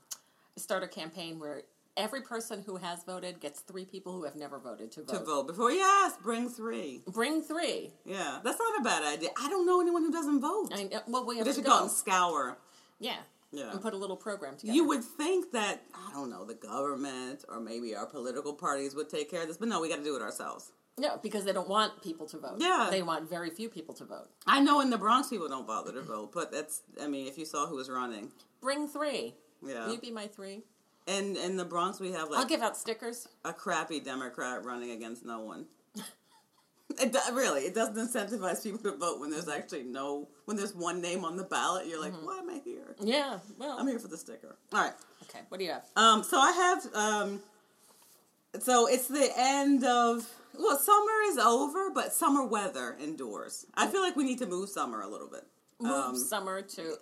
[0.55, 1.63] start a campaign where
[1.97, 5.07] every person who has voted gets three people who have never voted to vote.
[5.19, 7.01] To vote before, yes, bring three.
[7.07, 7.91] Bring three.
[8.05, 9.29] Yeah, that's not a bad idea.
[9.41, 10.69] I don't know anyone who doesn't vote.
[10.73, 11.83] I know, well, we have They to go out go.
[11.83, 12.57] and scour.
[12.99, 13.17] Yeah.
[13.51, 13.69] Yeah.
[13.71, 14.75] And put a little program together.
[14.75, 19.09] You would think that I don't know the government or maybe our political parties would
[19.09, 20.71] take care of this, but no, we got to do it ourselves.
[20.97, 22.55] No, because they don't want people to vote.
[22.57, 22.87] Yeah.
[22.89, 24.29] They want very few people to vote.
[24.47, 27.37] I know in the Bronx people don't bother to vote, but that's I mean if
[27.37, 29.35] you saw who was running, Bring three.
[29.63, 29.85] yeah.
[29.85, 30.63] Will you be my three?
[31.07, 33.27] And in the Bronx we have like I'll give out stickers.
[33.43, 35.65] a crappy Democrat running against no one.
[36.99, 41.01] It really, it doesn't incentivize people to vote when there's actually no when there's one
[41.01, 41.87] name on the ballot.
[41.87, 42.95] You're like, why am I here?
[43.01, 43.39] Yeah.
[43.57, 43.79] Well.
[43.79, 44.57] I'm here for the sticker.
[44.71, 44.93] All right.
[45.23, 45.39] okay.
[45.49, 45.85] What do you have?
[45.95, 47.39] Um, so I have um,
[48.59, 53.65] so it's the end of well, summer is over, but summer weather indoors.
[53.75, 55.47] I feel like we need to move summer a little bit.
[55.83, 56.97] Move Um, summer to.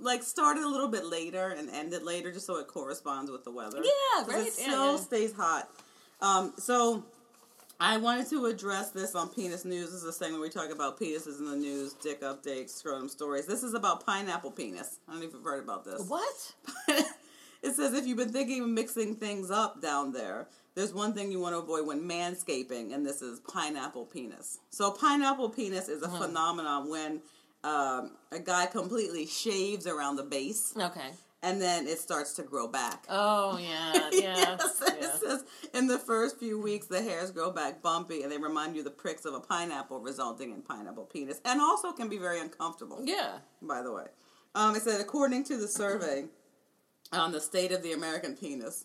[0.00, 3.50] like started a little bit later and ended later, just so it corresponds with the
[3.50, 3.78] weather.
[3.82, 5.00] Yeah, right, It yeah, still yeah.
[5.00, 5.70] stays hot.
[6.20, 7.04] Um, so
[7.80, 9.86] I wanted to address this on Penis News.
[9.92, 13.08] This is a segment where we talk about penises in the news, dick updates, scrotum
[13.08, 13.46] stories.
[13.46, 14.98] This is about pineapple penis.
[15.08, 16.06] I don't know if you've heard about this.
[16.08, 16.54] What?
[17.62, 21.30] it says if you've been thinking of mixing things up down there, there's one thing
[21.32, 24.58] you want to avoid when manscaping, and this is pineapple penis.
[24.70, 26.26] So pineapple penis is a Uh-huh.
[26.26, 27.20] phenomenon when
[27.66, 31.10] um, a guy completely shaves around the base, Okay.
[31.42, 33.04] and then it starts to grow back.
[33.08, 34.36] Oh yeah, yeah.
[34.36, 34.94] Yes, yeah.
[34.94, 38.76] it says in the first few weeks the hairs grow back bumpy and they remind
[38.76, 42.40] you the pricks of a pineapple, resulting in pineapple penis, and also can be very
[42.40, 43.38] uncomfortable Yeah.
[43.60, 44.06] by the way.
[44.54, 46.26] Um, it said, according to the survey
[47.12, 48.84] on the state of the American penis,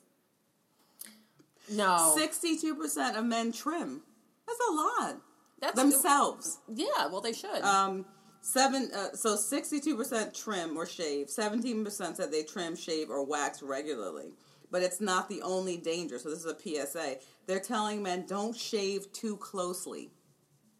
[1.69, 2.15] No.
[2.17, 4.01] 62% of men trim.
[4.47, 5.15] That's a lot.
[5.61, 6.57] That's Themselves.
[6.67, 7.07] Yeah.
[7.11, 7.61] Well, they should.
[7.63, 8.05] Um,
[8.41, 8.89] seven.
[8.95, 11.27] Uh, so 62% trim or shave.
[11.27, 14.33] 17% said they trim, shave, or wax regularly.
[14.69, 16.17] But it's not the only danger.
[16.19, 17.17] So this is a PSA.
[17.45, 20.11] They're telling men don't shave too closely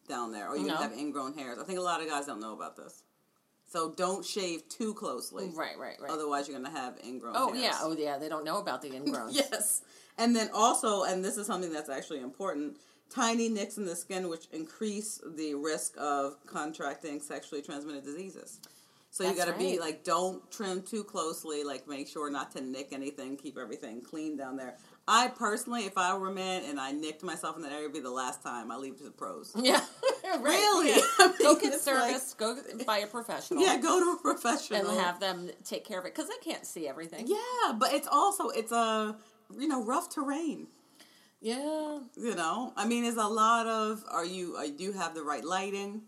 [0.08, 0.76] down there, or you No.
[0.78, 1.58] have ingrown hairs.
[1.60, 3.04] I think a lot of guys don't know about this.
[3.68, 5.52] So don't shave too closely.
[5.56, 5.78] right.
[5.78, 5.96] Right.
[6.02, 6.12] Right.
[6.12, 7.62] Otherwise, you're going to have ingrown oh hairs.
[7.64, 7.78] yeah.
[7.82, 8.18] Oh yeah.
[8.18, 9.32] They don't know about the ingrown.
[9.34, 9.82] yes.
[10.18, 12.78] And then also, and this is something that's actually important,
[13.14, 18.60] tiny nicks in the skin which increase the risk of contracting sexually transmitted diseases.
[19.14, 21.66] So you got to be like, don't trim too closely.
[21.66, 23.36] Like, make sure not to nick anything.
[23.36, 24.76] Keep everything clean down there.
[25.06, 27.94] I personally, if I were a man and I nicked myself in that area, it'd
[27.94, 28.72] be the last time.
[28.72, 29.52] I leave to the pros.
[29.62, 29.82] Yeah.
[30.24, 30.40] right.
[30.42, 30.92] Really?
[30.92, 31.02] yeah.
[31.20, 32.34] I mean, Go get it's like- service.
[32.36, 33.62] go by a professional.
[33.62, 36.66] Yeah, go to a professional and have them take care of it because they can't
[36.66, 37.28] see everything.
[37.28, 39.18] Yeah, but it's also it's a
[39.60, 40.68] you know rough terrain.
[41.42, 42.00] Yeah.
[42.16, 44.04] You know, I mean, it's a lot of.
[44.10, 44.56] Are you?
[44.56, 46.04] Are, do you have the right lighting?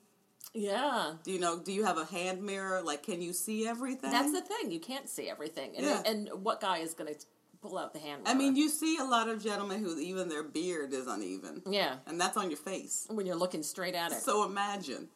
[0.53, 1.13] Yeah.
[1.23, 1.59] Do you know?
[1.59, 2.81] Do you have a hand mirror?
[2.83, 4.11] Like, can you see everything?
[4.11, 4.71] That's the thing.
[4.71, 5.75] You can't see everything.
[5.75, 6.03] And, Yeah.
[6.05, 7.19] and what guy is going to
[7.61, 8.21] pull out the hand?
[8.27, 11.95] I mean, you see a lot of gentlemen who even their beard is uneven, Yeah.
[12.05, 13.07] and that's on your face.
[13.09, 14.19] When you're looking straight at it.
[14.21, 15.07] So imagine,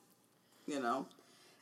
[0.65, 1.05] you know.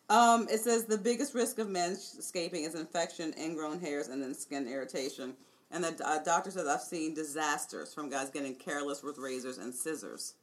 [0.07, 4.67] Um, it says the biggest risk of manscaping is infection, ingrown hairs, and then skin
[4.67, 5.33] irritation.
[5.75, 9.75] And the uh, doctor says I've seen disasters from guys getting careless with razors and
[9.75, 10.35] scissors.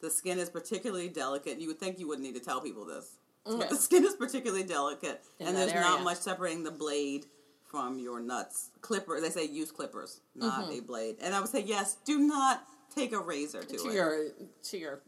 [0.00, 1.58] The skin is particularly delicate.
[1.58, 3.56] You would think you wouldn't need to tell people this, Yeah.
[3.58, 7.26] but the skin is particularly delicate, In and there's not much separating the blade
[7.64, 8.70] from your nuts.
[8.80, 11.16] Clipper, they say use clippers, not a blade.
[11.20, 12.62] And I would say yes, do not
[12.94, 14.26] take a razor to, to your
[14.62, 15.00] to your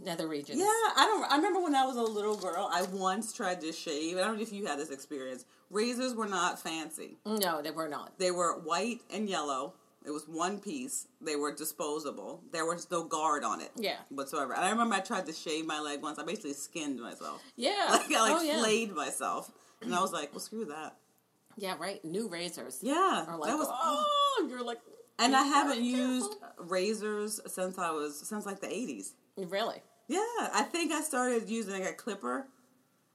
[0.00, 0.60] nether regions.
[0.60, 1.30] Yeah, I don't.
[1.30, 4.16] I remember when I was a little girl, I once tried to shave.
[4.16, 7.16] I don't know if you had this experience razors were not fancy.
[7.26, 8.18] No, they were not.
[8.18, 9.74] They were white and yellow.
[10.06, 11.06] It was one piece.
[11.20, 12.42] They were disposable.
[12.52, 13.70] There was no guard on it.
[13.76, 13.96] Yeah.
[14.08, 14.54] Whatsoever.
[14.54, 16.18] And I remember I tried to shave my leg once.
[16.18, 17.42] I basically skinned myself.
[17.56, 17.74] Yeah.
[17.90, 18.58] Like I like oh, yeah.
[18.60, 19.50] flayed myself.
[19.82, 20.96] And I was like, well, screw that.
[21.56, 22.02] Yeah, right.
[22.04, 22.78] New razors.
[22.80, 23.24] Yeah.
[23.38, 24.78] Like, that was oh, oh, you're like,
[25.18, 26.64] And I haven't used careful.
[26.64, 29.14] razors since I was since like the eighties.
[29.36, 29.82] Really?
[30.06, 30.20] Yeah,
[30.54, 32.46] I think I started using like a clipper,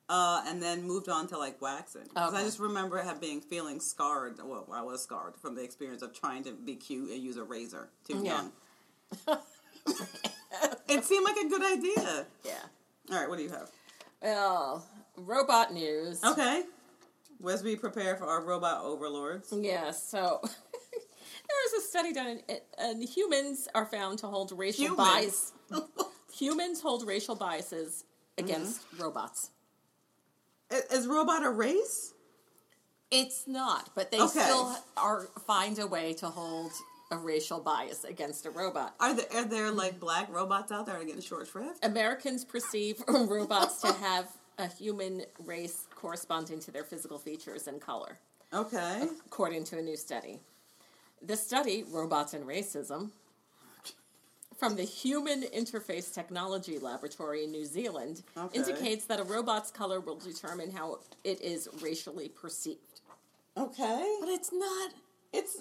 [0.09, 2.07] uh, and then moved on to like waxing.
[2.07, 2.43] 'Cause I Okay.
[2.45, 4.37] just remember have being feeling scarred.
[4.43, 7.43] Well, I was scarred from the experience of trying to be cute and use a
[7.43, 8.47] razor too Yeah.
[9.27, 9.39] young.
[10.87, 12.25] it seemed like a good idea.
[12.43, 12.53] Yeah.
[13.11, 13.69] All right, what do you have?
[14.21, 14.85] Well,
[15.17, 16.23] robot news.
[16.23, 16.63] Okay,
[17.47, 19.51] as we prepare for our robot overlords.
[19.51, 24.95] Yeah, so there was a study done, in, and humans are found to hold racial
[24.95, 25.51] bias.
[26.37, 28.05] Humans hold racial biases
[28.37, 29.51] against robots.
[30.91, 32.13] Is robot a race?
[33.12, 34.29] It's not, but they Okay.
[34.41, 36.71] still are find a way to hold
[37.12, 38.95] a racial bias against a robot.
[38.99, 41.86] Are there are there like black robots out there getting short shrift?
[41.86, 48.17] Americans perceive robots to have a human race corresponding to their physical features and color,
[48.51, 49.07] Okay.
[49.27, 50.39] according to a new study.
[51.21, 53.12] The study, Robots and Racism,
[54.63, 58.58] from the Human Interface Technology Laboratory in New Zealand, Okay.
[58.58, 63.02] indicates that a robot's color will determine how it is racially perceived.
[63.58, 64.17] Okay.
[64.21, 64.91] But it's not.
[65.34, 65.58] It's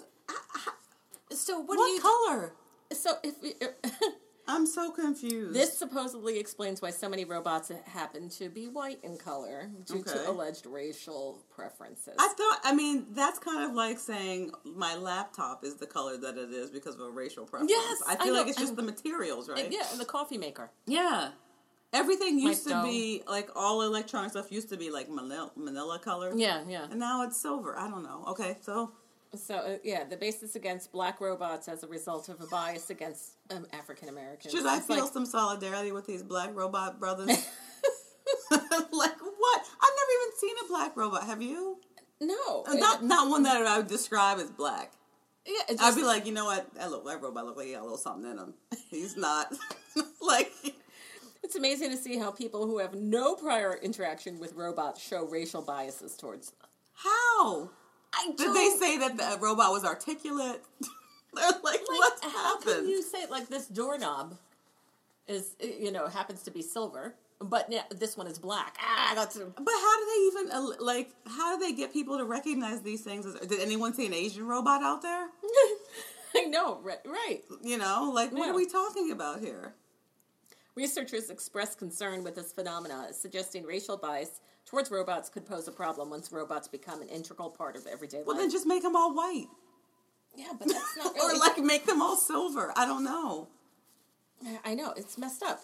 [1.31, 1.99] So what, what, do you?
[1.99, 2.53] color?
[2.93, 3.35] so if
[4.47, 5.53] I'm so confused.
[5.55, 10.11] This supposedly explains why so many robots happen to be white in color due Okay.
[10.11, 12.15] to alleged racial preferences.
[12.19, 12.59] I thought.
[12.63, 16.69] I mean, that's kind of like saying my laptop is the color that it is
[16.71, 17.71] because of a racial preference.
[17.71, 19.71] Yes, I I feel know, like it's just the materials, right?
[19.71, 20.71] yeah, and the coffee maker.
[20.85, 21.31] Yeah.
[21.93, 26.33] Everything used to be like all electronic stuff used to be like manila, manila color.
[26.35, 26.87] Yeah, yeah.
[26.89, 27.77] And now it's silver.
[27.77, 28.23] I don't know.
[28.29, 28.91] Okay, so
[29.35, 33.32] So uh, yeah, the basis against black robots as a result of a bias against
[33.55, 34.53] um, African Americans.
[34.53, 37.27] should I It's feel like- some solidarity with these black robot brothers?
[38.51, 38.61] like
[38.91, 39.61] what?
[39.81, 41.23] I've never even seen a black robot.
[41.25, 41.77] Have you?
[42.21, 44.93] no, Not not one that I would describe as black.
[45.45, 46.73] yeah, it I'd be like, you know what?
[46.75, 48.53] That look that robot look like he got a little something in him.
[48.89, 49.53] He's not
[50.21, 50.51] like
[51.43, 55.61] it's amazing to see how people who have no prior interaction with robots show racial
[55.61, 56.69] biases towards them.
[56.93, 57.69] how
[58.13, 60.61] I did they say that the robot was articulate?
[61.35, 62.75] They're like, Like, what how happened?
[62.85, 64.37] can you say like this doorknob
[65.27, 68.77] is you know happens to be silver, but yeah, this one is black?
[68.79, 71.09] Ah, that's But how do they even like?
[71.27, 73.25] How do they get people to recognize these things?
[73.47, 75.27] Did anyone see an Asian robot out there?
[76.35, 76.97] I know, right?
[77.05, 77.43] Right.
[77.63, 78.51] You know, like what Yeah.
[78.51, 79.73] are we talking about here?
[80.75, 86.09] Researchers expressed concern with this phenomena, suggesting racial bias towards robots could pose a problem
[86.09, 88.27] once robots become an integral part of everyday Well, life.
[88.29, 89.45] Well, then just make them all white,
[90.35, 92.73] yeah, but that's not or like make them all silver.
[92.75, 93.47] I don't know.
[94.65, 95.61] I know it's messed up.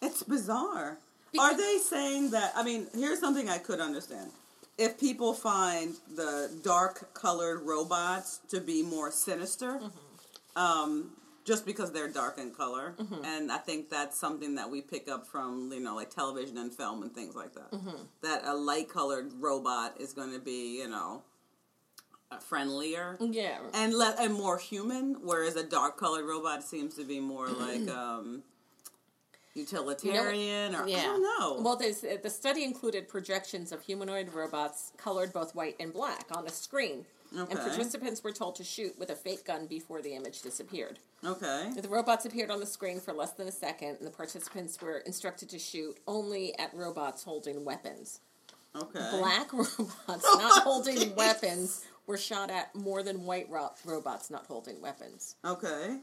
[0.00, 0.98] It's bizarre.
[1.32, 2.52] Because- Are they saying that?
[2.56, 4.30] I mean, here's something I could understand.
[4.78, 10.58] If people find the dark colored robots to be more sinister, Mm-hmm.
[10.58, 11.10] um,
[11.44, 15.26] just because they're dark in color, and I think that's something that we pick up
[15.26, 17.70] from you know like television and film and things like that.
[17.72, 17.96] Mm-hmm.
[18.22, 21.22] That a light colored robot is going to be you know
[22.40, 27.18] friendlier Yeah, and le- and more human, whereas a dark colored robot seems to be
[27.20, 28.42] more like um,
[29.54, 30.98] utilitarian or yeah.
[30.98, 31.60] I don't know.
[31.62, 36.46] Well, there's, the study included projections of humanoid robots colored both white and black on
[36.46, 37.04] a screen.
[37.34, 40.98] And participants were told to shoot with a fake gun before the image disappeared.
[41.24, 44.78] okay, The robots appeared on the screen for less than a second, and the participants
[44.82, 48.20] were instructed to shoot only at robots holding weapons.
[48.76, 49.08] okay.
[49.12, 54.80] Black robots not holding weapons were shot at more than white ro- robots not holding
[54.80, 55.36] weapons.
[55.44, 55.98] Okay.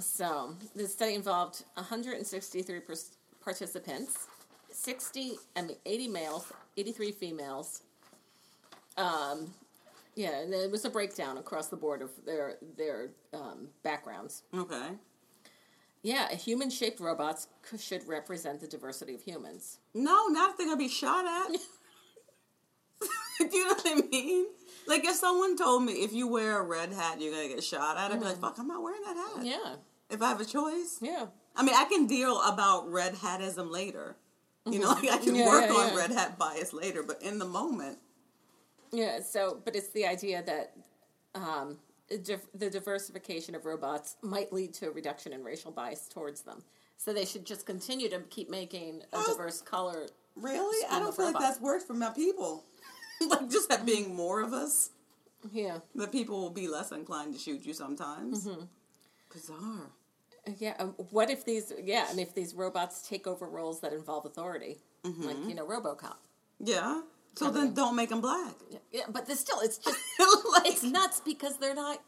[0.00, 4.26] So, the study involved 163 pers- participants,
[4.70, 7.82] 60, I mean, 80 males, 83 females.
[8.96, 9.52] Um,
[10.14, 14.42] yeah, and there was a breakdown across the board of their their um, backgrounds.
[14.52, 14.88] Okay.
[16.02, 19.78] Yeah, human shaped robots c- should represent the diversity of humans.
[19.94, 21.56] No, not if they're gonna be shot at.
[23.38, 24.46] Do you know what I mean?
[24.88, 27.96] Like if someone told me if you wear a red hat you're gonna get shot
[27.96, 29.42] at, I'd be like, fuck, I'm not wearing that hat.
[29.42, 29.44] Mm.
[29.44, 29.74] Yeah,
[30.10, 30.98] If I have a choice.
[31.00, 31.26] yeah.
[31.54, 34.16] I mean, I can deal about red hatism later.
[34.64, 37.38] You know, like I can Yeah, work yeah, on red hat bias later, but in
[37.38, 37.98] the moment,
[38.92, 40.74] Yeah, so, but it's the idea that
[41.34, 46.62] um, the diversification of robots might lead to a reduction in racial bias towards them.
[46.96, 50.06] So they should just continue to keep making a diverse color.
[50.36, 52.64] really, I don't feel like that's worked for my people.
[53.28, 54.90] like just that being more of us,
[55.52, 55.78] Yeah.
[55.94, 58.48] that people will be less inclined to shoot you sometimes.
[59.32, 59.90] Bizarre.
[60.58, 60.74] Yeah.
[60.78, 61.72] um, What if these?
[61.82, 66.16] Yeah, and if these robots take over roles that involve authority, like you know, RoboCop.
[66.60, 67.02] Yeah.
[67.34, 68.54] So then don't make them black.
[68.70, 69.96] Yeah, yeah, but this still, it's just
[70.52, 72.00] like, it's nuts because they're not.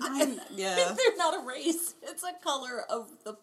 [0.00, 0.74] I- yeah.
[0.96, 1.94] they're not a race.
[2.02, 3.36] It's a color of the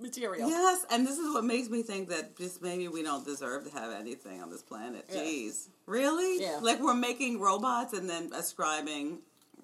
[0.00, 0.48] material.
[0.48, 3.78] Yes, and this is what makes me think that just maybe we don't deserve to
[3.78, 5.06] have anything on this planet.
[5.12, 5.20] Yeah.
[5.20, 5.68] Jeez.
[5.86, 6.42] Really?
[6.42, 6.58] Yeah.
[6.62, 9.18] Like we're making robots and then ascribing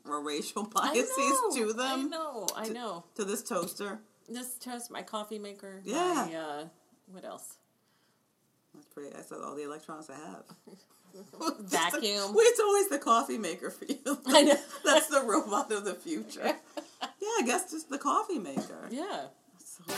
[0.04, 2.06] racial biases know, to them.
[2.06, 2.46] I know.
[2.56, 3.04] I know.
[3.16, 3.98] To this toaster.
[4.28, 5.80] This toast, my coffee maker.
[5.84, 6.28] Yeah.
[6.30, 6.64] My, uh,
[7.10, 7.56] what else?
[8.74, 10.44] That's pretty I that's all the electronics I have.
[11.60, 12.34] Vacuum.
[12.34, 13.98] Wait, it's always the coffee maker for you.
[14.26, 14.56] I know.
[14.84, 16.40] That's the robot of the future.
[16.44, 18.88] Yeah, I guess just the coffee maker.
[18.90, 19.26] Yeah.
[19.88, 19.96] Hey,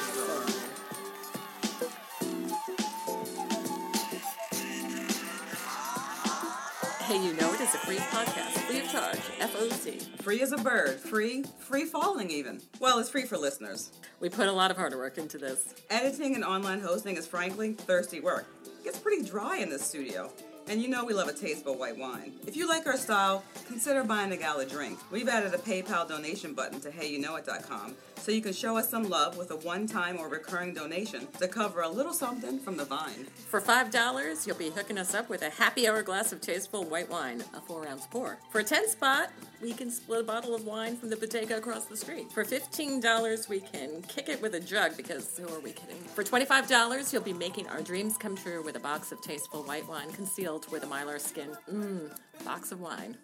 [7.22, 10.22] you know it is a free podcast, free of charge, FOC.
[10.22, 11.00] Free as a bird.
[11.00, 12.60] Free, free falling even.
[12.80, 13.90] Well, it's free for listeners.
[14.20, 15.74] We put a lot of hard work into this.
[15.90, 18.46] Editing and online hosting is frankly thirsty work.
[18.64, 20.30] It gets pretty dry in this studio.
[20.68, 22.32] And you know we love a tasteful white wine.
[22.46, 24.98] If you like our style, consider buying a gal a drink.
[25.10, 29.36] We've added a PayPal donation button to heyyouknowit.com so you can show us some love
[29.36, 33.26] with a one-time or recurring donation to cover a little something from the vine.
[33.48, 37.10] For $5, you'll be hooking us up with a happy hour glass of tasteful white
[37.10, 38.38] wine, a 4 ounce pour.
[38.50, 39.30] For a 10 spot,
[39.62, 42.30] we can split a bottle of wine from the bodega across the street.
[42.32, 45.96] For $15, we can kick it with a jug because who are we kidding?
[45.96, 49.86] For $25, you'll be making our dreams come true with a box of tasteful white
[49.88, 51.50] wine concealed with a mylar skin.
[51.72, 52.10] Mmm,
[52.44, 53.16] box of wine.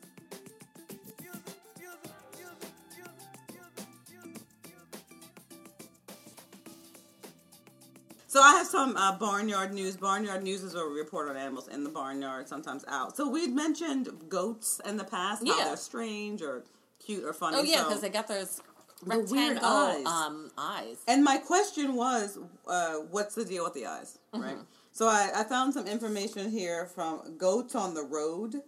[8.39, 9.97] So I have some uh, barnyard news.
[9.97, 13.17] Barnyard news is where we report on animals in the barnyard, sometimes out.
[13.17, 15.65] So we had mentioned goats in the past, how Yeah.
[15.65, 16.63] they're strange or
[17.05, 17.57] cute or funny.
[17.59, 18.61] Oh, yeah, so- because they got those
[19.05, 20.07] The weird eyes.
[20.07, 20.99] Um, eyes.
[21.09, 24.45] And my question was, uh, what's the deal with the eyes, Mm-hmm.
[24.45, 24.59] right?
[24.93, 28.63] So I, I found some information here from Goats on the Road.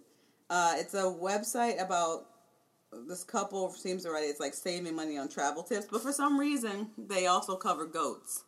[0.49, 2.25] Uh, it's a website about
[3.07, 6.37] this couple seems to write it's like saving money on travel tips, but for some
[6.37, 8.43] reason they also cover goats.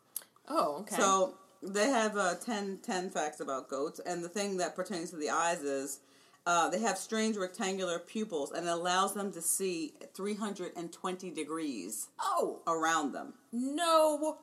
[0.55, 0.95] Oh, okay.
[0.95, 5.15] So they have uh, 10, 10 facts about goats, and the thing that pertains to
[5.15, 5.99] the eyes is
[6.45, 12.61] uh, they have strange rectangular pupils, and it allows them to see 320 degrees oh,
[12.67, 13.33] around them.
[13.51, 14.37] no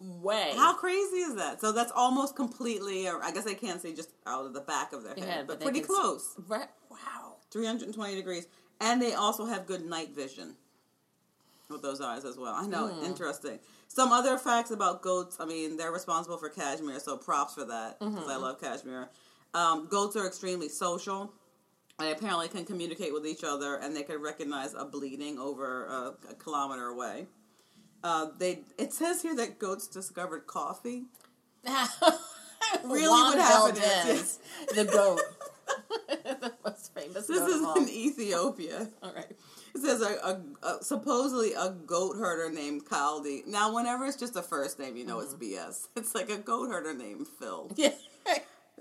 [0.00, 0.52] way.
[0.56, 1.60] How crazy is that?
[1.60, 4.92] So that's almost completely, or I guess they can't see just out of the back
[4.92, 6.34] of their head, Yeah, but, but pretty see- close.
[6.46, 6.68] Right.
[6.90, 7.36] Wow.
[7.50, 8.46] 320 degrees.
[8.80, 10.54] And they also have good night vision
[11.68, 12.54] with those eyes as well.
[12.54, 13.04] I know, Hmm.
[13.04, 13.58] interesting.
[13.88, 15.36] Some other facts about goats.
[15.40, 18.30] I mean, they're responsible for cashmere, so props for that because Mm-hmm.
[18.30, 19.08] I love cashmere.
[19.54, 21.32] Um, goats are extremely social.
[21.98, 26.14] They apparently can communicate with each other, and they can recognize a bleeding over a,
[26.30, 27.26] a kilometer away.
[28.04, 31.06] Uh, they it says here that goats discovered coffee.
[32.84, 33.78] really what happened
[34.08, 34.38] is-
[34.74, 35.20] the goat.
[36.08, 38.88] the most famous This is in Ethiopia.
[39.02, 39.36] all right.
[39.78, 43.46] It says a, a, a supposedly a goat herder named Kaldi.
[43.46, 45.70] Now, whenever it's just a first name, you know it's mm-hmm.
[45.70, 45.86] BS.
[45.96, 47.70] It's like a goat herder named Phil.
[47.76, 47.92] Yeah.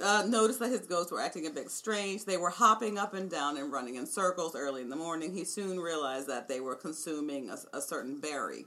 [0.02, 2.24] Uh, noticed that his goats were acting a bit strange.
[2.26, 5.34] They were hopping up and down and running in circles early in the morning.
[5.34, 8.66] He soon realized that they were consuming a, a certain berry,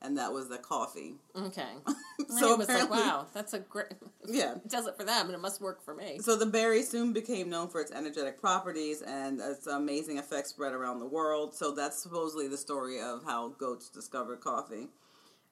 [0.00, 1.14] and that was the coffee.
[1.36, 1.68] Okay.
[2.38, 3.88] So it was like, wow, that's a great.
[4.26, 4.52] Yeah.
[4.54, 6.18] It does it for them, and it must work for me.
[6.20, 10.72] So the berry soon became known for its energetic properties and its amazing effects spread
[10.72, 11.54] around the world.
[11.54, 14.86] So that's supposedly the story of how goats discovered coffee.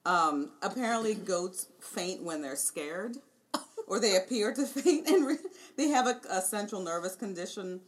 [0.07, 3.17] Um, apparently, goats faint when they're scared,
[3.91, 5.37] or they appear to faint, and re-
[5.77, 7.81] they have a, a central nervous condition,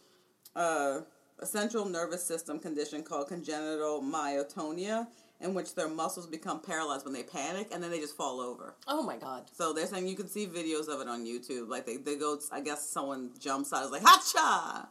[0.57, 1.01] uh,
[1.39, 5.07] a central nervous system condition called congenital myotonia,
[5.43, 8.75] in which their muscles become paralyzed when they panic, and then they just fall over.
[8.87, 9.51] Oh my god.
[9.53, 11.69] So they're saying you can see videos of it on YouTube.
[11.69, 14.89] Like they, the goats, I guess someone jumps out, is like "Hacha,"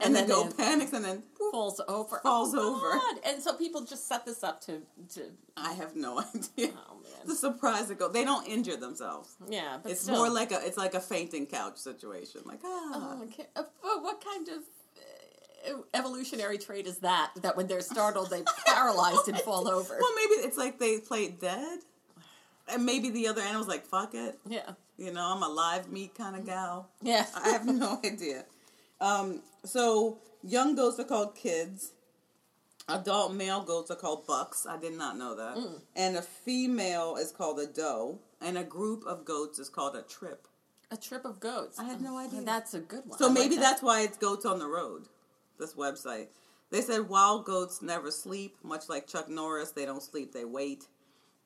[0.00, 1.52] and, And then then go panics, and then whoop.
[1.52, 2.18] Falls over.
[2.22, 2.90] Falls oh, over.
[2.98, 3.16] God.
[3.30, 4.82] And so people just set this up to
[5.14, 5.22] to.
[5.56, 6.70] I have no idea.
[6.90, 7.26] Oh man.
[7.26, 9.36] The surprise to go, they don't injure themselves.
[9.48, 10.16] Yeah, but It's still.
[10.16, 12.40] more like a, it's like a fainting couch situation.
[12.44, 13.46] Like ah, Oh, okay.
[13.54, 13.70] But
[14.02, 14.62] what kind of
[15.94, 17.30] evolutionary trait is that?
[17.42, 19.96] That when they're startled, they paralyzed and fall over.
[20.00, 21.78] well maybe it's like they played dead,
[22.68, 24.38] and maybe the other animals like fuck it.
[24.46, 24.70] Yeah.
[24.98, 26.88] You know, I'm a live meat kind of gal.
[27.02, 27.26] Yeah.
[27.34, 28.44] I have no idea.
[29.00, 31.92] Um, so young goats are called kids.
[32.88, 34.66] Adult male goats are called bucks.
[34.68, 35.56] I did not know that.
[35.96, 40.02] And a female is called a doe, and a group of goats is called a
[40.02, 40.46] trip.
[40.90, 41.78] A trip of goats.
[41.78, 42.42] I had no idea.
[42.42, 43.18] That's a good one.
[43.18, 43.62] So I like maybe that.
[43.62, 45.04] that's why it's Goats on the Road,
[45.58, 46.28] this website.
[46.70, 49.70] They said wild goats never sleep, much like Chuck Norris.
[49.72, 50.86] They don't sleep, they wait.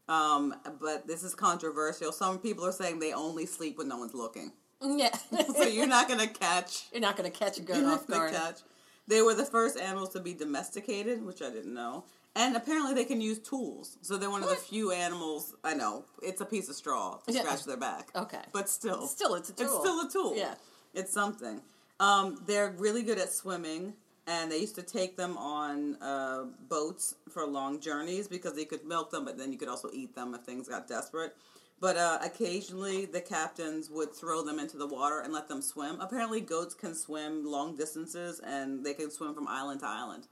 [0.08, 2.12] Um, but this is controversial.
[2.12, 4.52] Some people are saying they only sleep when no one's looking.
[4.80, 5.10] Yeah.
[5.56, 6.84] So you're not going to catch.
[6.92, 8.32] You're not to catch a goat You're off guard.
[8.32, 8.60] catch.
[9.08, 12.04] They were the first animals to be domesticated, which I didn't know.
[12.36, 13.96] And apparently they can use tools.
[14.02, 17.32] So they're one of the few animals, I know, it's a piece of straw to
[17.32, 17.40] Yeah.
[17.42, 18.08] scratch their back.
[18.14, 18.42] Okay.
[18.52, 19.06] But still.
[19.06, 19.80] Still, it's a It's tool.
[19.80, 20.36] still a tool.
[20.36, 20.54] Yeah.
[20.92, 21.62] It's something.
[22.00, 23.94] Um, they're really good at swimming,
[24.26, 28.84] and they used to take them on uh, boats for long journeys because they could
[28.84, 31.34] milk them, but then you could also eat them if things got desperate.
[31.78, 36.00] But uh, occasionally, the captains would throw them into the water and let them swim.
[36.00, 40.26] Apparently, goats can swim long distances, and they can swim from island to island.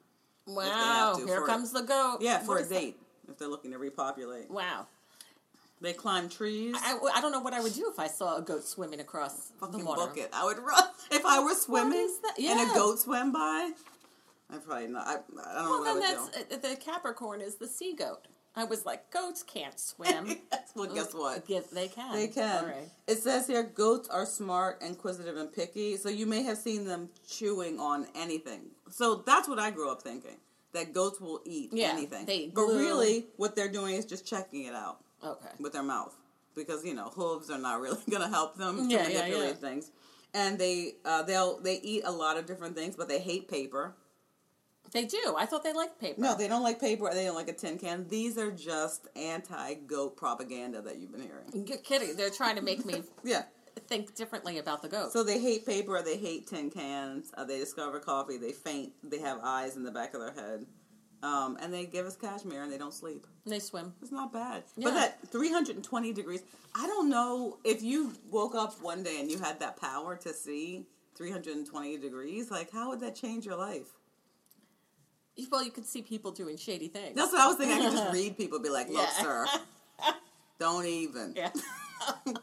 [0.46, 1.16] Wow.
[1.18, 2.18] to Here comes the goat.
[2.20, 2.80] Yeah, for What a is that?
[2.80, 2.96] date
[3.28, 4.50] if they're looking to repopulate.
[4.50, 4.86] Wow.
[5.80, 6.74] They climb trees.
[6.78, 9.48] I, I don't know what I would do if I saw a goat swimming across
[9.48, 10.00] the fucking water.
[10.06, 10.30] book it.
[10.32, 12.38] I would run if I were swimming that?
[12.38, 13.72] and a goat swam by.
[14.50, 15.06] I probably not.
[15.06, 17.94] I, I don't know Well, what I then that's uh, the Capricorn is the sea
[17.94, 18.28] goat.
[18.56, 20.36] I was like, goats can't swim.
[20.76, 21.42] well, guess what?
[21.48, 22.14] Yes, they can.
[22.14, 22.64] They can.
[22.66, 22.88] Right.
[23.08, 25.96] It says here goats are smart, inquisitive, and picky.
[25.96, 28.66] So you may have seen them chewing on anything.
[28.90, 30.36] So that's what I grew up thinking
[30.72, 32.26] that goats will eat Yeah, anything.
[32.26, 32.78] they eat but glue.
[32.78, 35.48] really, what they're doing is just checking it out Okay.
[35.58, 36.14] with their mouth
[36.54, 39.48] because you know hooves are not really going to help them to Yeah, yeah, manipulate
[39.48, 39.54] yeah.
[39.54, 39.90] things.
[40.34, 43.94] And they uh, they'll they eat a lot of different things, but they hate paper.
[44.92, 45.34] They do.
[45.36, 46.20] I thought they liked paper.
[46.20, 47.10] No, they don't like paper.
[47.12, 48.06] They don't like a tin can.
[48.08, 51.66] These are just anti-goat propaganda that you've been hearing.
[51.66, 52.14] You're kidding.
[52.16, 53.42] They're trying to make me Yeah.
[53.88, 55.12] think differently about the goat.
[55.12, 56.00] So they hate paper.
[56.02, 57.32] They hate tin cans.
[57.36, 58.36] Uh, they discover coffee.
[58.36, 58.92] They faint.
[59.02, 60.66] They have eyes in the back of their head.
[61.24, 63.26] Um, and they give us cashmere and they don't sleep.
[63.46, 63.94] they swim.
[64.02, 64.62] It's not bad.
[64.76, 64.88] Yeah.
[64.90, 66.42] But that 320 degrees,
[66.74, 70.34] I don't know if you woke up one day and you had that power to
[70.34, 70.84] see
[71.16, 73.86] 320 degrees, like how would that change your life?
[75.50, 77.16] Well, you could see people doing shady things.
[77.16, 77.78] That's what I was thinking.
[77.78, 79.22] I could just read people be like, look, Yeah.
[79.22, 79.46] sir,
[80.58, 81.32] don't even.
[81.36, 81.50] Yeah.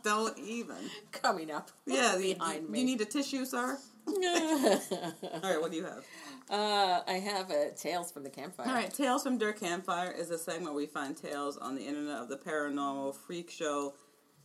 [0.03, 0.77] Don't even.
[1.11, 1.69] Coming up.
[1.85, 2.79] Yeah, behind you, me.
[2.79, 3.77] you need a tissue, sir?
[4.07, 4.15] All
[5.43, 6.03] right, what do you have?
[6.49, 8.67] uh, I have a Tales from the Campfire.
[8.67, 11.85] All right, Tales from Der Campfire is a segment where we find tales on the
[11.85, 13.93] internet of the paranormal, freak show,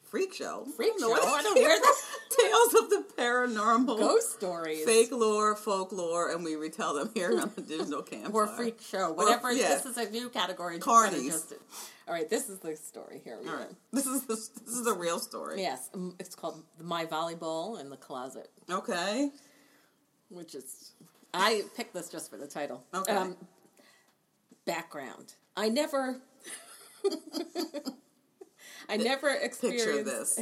[0.02, 1.34] freak show, Freak I don't know show?
[1.34, 1.94] I don't hear that.
[2.38, 4.84] tales of the paranormal, Ghost stories.
[4.84, 8.32] fake lore, folklore, and we retell them here on the digital campfire.
[8.32, 9.12] or freak show.
[9.12, 9.52] Whatever.
[9.52, 9.68] yeah.
[9.68, 10.78] This is a new category.
[10.78, 11.52] Carnies.
[12.06, 13.36] All right, this is the story here.
[13.42, 13.56] we All
[13.92, 15.60] this is the, this is the real story.
[15.60, 15.90] Yes,
[16.20, 19.30] it's called My Volleyball in the Closet, Okay.
[20.28, 20.92] Which is.
[21.34, 22.84] I picked this just for the title.
[23.08, 23.36] Um,
[24.64, 25.34] background.
[25.56, 26.20] I never.
[28.88, 29.86] I never experienced.
[29.86, 30.40] Picture this.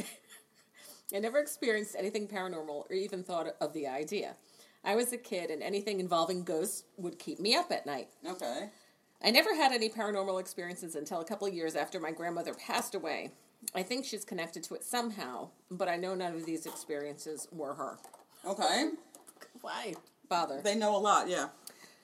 [1.13, 4.35] I never experienced anything paranormal or even thought of the idea.
[4.83, 8.09] I was a kid, and anything involving ghosts would keep me up at night.
[8.27, 8.69] Okay.
[9.23, 12.93] I never had any paranormal experiences until a couple of years after my grandmother passed
[12.93, 13.31] away.
[13.73, 17.73] I think she's connected to it somehow, but I know none of these experiences were
[17.73, 17.97] her.
[18.45, 18.89] Okay.
[19.65, 19.95] Why
[20.29, 20.61] bother?
[20.61, 21.27] They know a lot.
[21.27, 21.49] Yeah.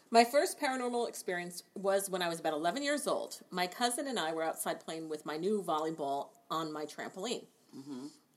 [0.10, 3.40] My first paranormal experience was when I was about 11 years old.
[3.50, 7.46] My cousin and I were outside playing with my new volleyball on my trampoline.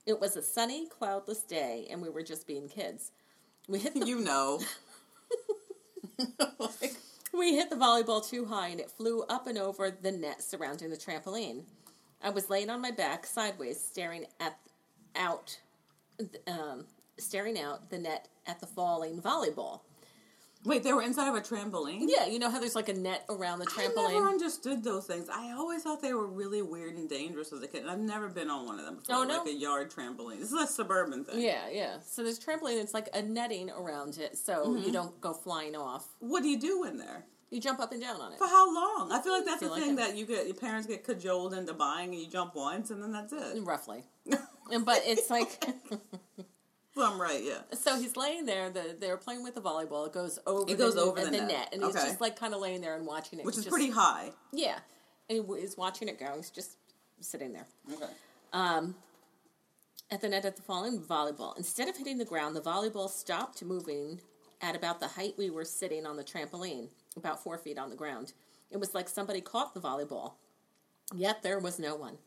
[0.07, 3.11] It was a sunny, cloudless day, and we were just being kids.
[3.69, 4.61] We hit the You know.
[7.37, 10.91] We hit the volleyball too high and it flew up and over the net surrounding
[10.91, 11.65] the trampoline.
[12.23, 14.57] I was laying on my back sideways, staring at
[15.17, 15.59] out,
[16.47, 16.85] um,
[17.19, 19.81] staring out the net at the falling volleyball.
[20.65, 22.07] Wait, they were inside of a trampoline.
[22.09, 24.09] Yeah, you know how there's like a net around the trampoline?
[24.09, 25.29] I never understood those things.
[25.31, 28.29] I always thought they were really weird and dangerous as a kid, and I've never
[28.31, 29.17] been on one of them before.
[29.17, 29.39] Oh, no?
[29.41, 30.39] Like a yard trampoline.
[30.41, 31.43] This is a suburban thing.
[31.43, 31.97] Yeah, yeah.
[32.07, 32.81] So there's trampoline.
[32.81, 34.85] It's like a netting around it, so Mm-hmm.
[34.87, 36.07] you don't go flying off.
[36.21, 37.27] What do you do in there?
[37.51, 38.39] You jump up and down on it.
[38.39, 39.13] For how long?
[39.13, 39.97] I feel like that's Feel the like thing it.
[39.99, 40.47] that you get.
[40.47, 43.63] Your parents get cajoled into buying, and you jump once, and then that's it.
[43.63, 44.05] Roughly.
[44.73, 45.63] And- but it's like
[46.97, 47.43] Well, I'm right.
[47.43, 47.59] Yeah.
[47.73, 48.71] So he's laying there.
[48.71, 50.07] The, they're playing with the volleyball.
[50.07, 50.71] It goes over.
[50.71, 51.71] It goes the, over the the net.
[51.73, 52.05] and he's Okay.
[52.07, 54.31] just like kind of laying there and watching it, Which is just- pretty high.
[54.53, 54.79] Yeah,
[55.29, 56.33] and he is watching it go.
[56.37, 56.77] He's just
[57.21, 58.13] sitting there Okay.
[58.53, 58.95] Um,
[60.11, 61.57] at the net at the falling volleyball.
[61.57, 64.21] Instead of hitting the ground, the volleyball stopped moving
[64.61, 67.97] at about the height we were sitting on the trampoline, about four feet on the
[67.97, 68.33] ground.
[68.71, 70.35] It was like somebody caught the volleyball,
[71.15, 72.19] yet there was no one.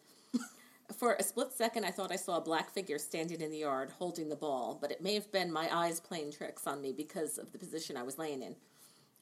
[0.96, 3.92] For a split second, I thought I saw a black figure standing in the yard
[4.00, 7.38] holding the ball, but it may have been my eyes playing tricks on me because
[7.38, 8.56] of the position I was laying in.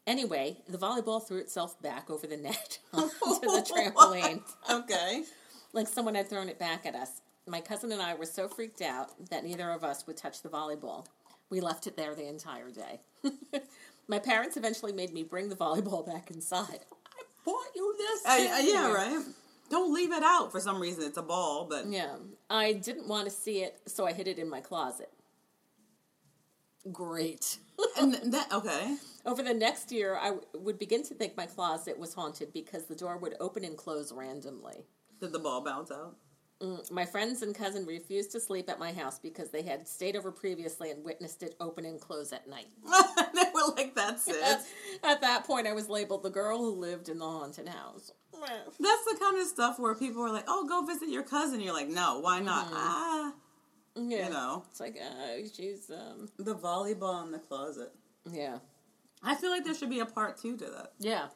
[0.06, 3.10] Anyway, the volleyball threw itself back over the net onto
[3.42, 5.24] the trampoline, Okay.
[5.74, 7.22] like someone had thrown it back at us.
[7.48, 10.50] My cousin and I were so freaked out that neither of us would touch the
[10.50, 11.08] volleyball.
[11.50, 13.02] We left it there the entire day.
[14.08, 16.80] my parents eventually made me bring the volleyball back inside.
[17.08, 18.26] I bought you this.
[18.26, 18.68] Uh, thing.
[18.68, 19.24] yeah, right.
[19.70, 21.04] Don't leave it out for some reason.
[21.04, 22.16] It's a ball, but Yeah.
[22.50, 25.12] I didn't want to see it, so I hid it in my closet.
[26.92, 27.58] Great.
[28.00, 28.98] and that okay.
[29.26, 32.86] Over the next year, I w- would begin to think my closet was haunted because
[32.86, 34.86] the door would open and close randomly.
[35.20, 36.16] Did the ball bounce out?
[36.62, 40.16] Mm, my friends and cousin refused to sleep at my house because they had stayed
[40.16, 42.68] over previously and witnessed it open and close at night.
[43.34, 44.64] they were like, "That's it." At,
[45.04, 48.12] at that point, I was labeled the girl who lived in the haunted house.
[48.42, 51.74] That's the kind of stuff where people are like, "Oh, go visit your cousin." You're
[51.74, 53.34] like, "No, why not?" Ah,
[53.96, 54.26] Yeah.
[54.28, 57.94] you know, It's like, uh, she's, um, the volleyball in the closet.
[58.30, 58.60] yeah.
[59.24, 60.94] I feel like there should be a part two to that.
[61.00, 61.28] Yeah.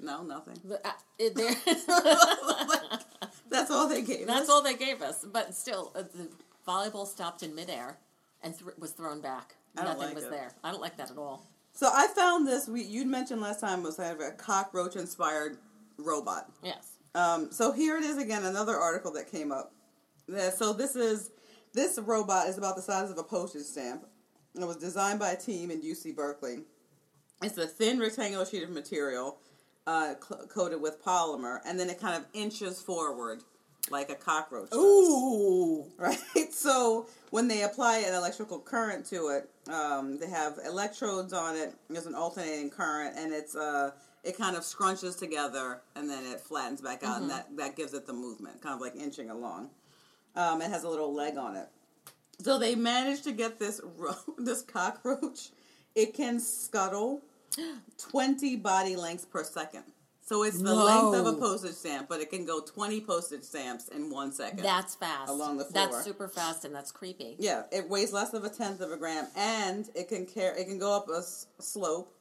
[0.00, 0.58] No, nothing.
[0.64, 1.50] The, uh, it, there,
[3.50, 4.26] That's all they gave.
[4.26, 4.48] that's us.
[4.50, 5.24] all they gave us.
[5.24, 6.28] But still, uh, the
[6.66, 7.98] volleyball stopped in midair
[8.42, 9.54] and th- was thrown back.
[9.74, 10.30] Nothing like was it.
[10.30, 10.50] there.
[10.64, 11.46] I don't like that at all.
[11.78, 12.66] So I found this.
[12.66, 15.58] We you mentioned last time was kind of a cockroach inspired
[15.96, 16.50] robot.
[16.60, 16.94] Yes.
[17.14, 19.72] Um, so here it is again, another article that came up.
[20.26, 21.30] Yeah, so this is
[21.74, 24.08] this robot is about the size of a postage stamp.
[24.56, 26.62] It was designed by a team in UC Berkeley.
[27.44, 29.38] It's a thin rectangular sheet of material
[29.86, 33.44] uh, cl- coated with polymer, and then it kind of inches forward
[33.90, 34.70] like a cockroach.
[34.70, 35.84] does Ooh.
[35.98, 36.18] right?
[36.52, 41.74] So when they apply an electrical current to it, um, they have electrodes on it.
[41.88, 43.92] There's an alternating current, and it's uh,
[44.24, 47.94] it kind of scrunches together, and then it flattens back out, and that that gives
[47.94, 49.70] it the movement, kind of like inching along.
[50.34, 51.68] Um, it has a little leg on it.
[52.40, 55.50] So they managed to get this ro- this cockroach.
[55.94, 57.22] It can scuttle
[57.98, 59.84] twenty body lengths per second.
[60.28, 63.88] So it's the length of a postage stamp, but it can go twenty postage stamps
[63.88, 64.62] in one second.
[64.62, 65.30] That's fast.
[65.30, 65.86] Along the floor.
[65.86, 67.36] That's super fast and that's creepy.
[67.38, 70.60] Yeah, it weighs less of a tenth of a gram, and it can carry.
[70.60, 72.14] It can go up a s- slope.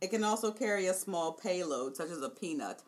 [0.00, 2.82] It can also carry a small payload, such as a peanut.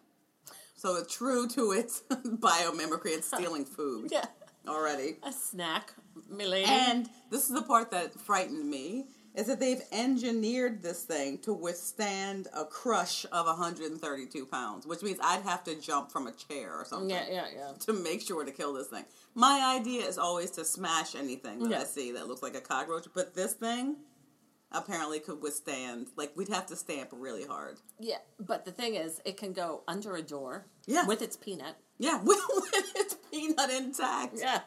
[0.77, 3.17] So it's true to its biomimicry.
[3.19, 4.25] It's stealing food Yeah.
[4.67, 5.19] already.
[5.25, 5.93] A snack,
[6.31, 6.65] milady.
[6.65, 9.05] And this is the part that frightened me:
[9.35, 15.19] is that they've engineered this thing to withstand a crush of 132 pounds, which means
[15.23, 17.73] I'd have to jump from a chair or something yeah, yeah, yeah.
[17.81, 19.05] to make sure to kill this thing.
[19.35, 23.07] My idea is always to smash anything that I see that looks like a cockroach,
[23.13, 23.97] but this thing
[24.71, 26.09] apparently could withstand.
[26.17, 27.79] Like we'd have to stamp really hard.
[27.99, 30.67] Yeah, but the thing is, it can go under a door.
[30.87, 31.07] Yeah.
[31.07, 31.77] With its peanut.
[31.99, 34.39] Yeah, with, with its peanut intact.
[34.39, 34.61] Yeah.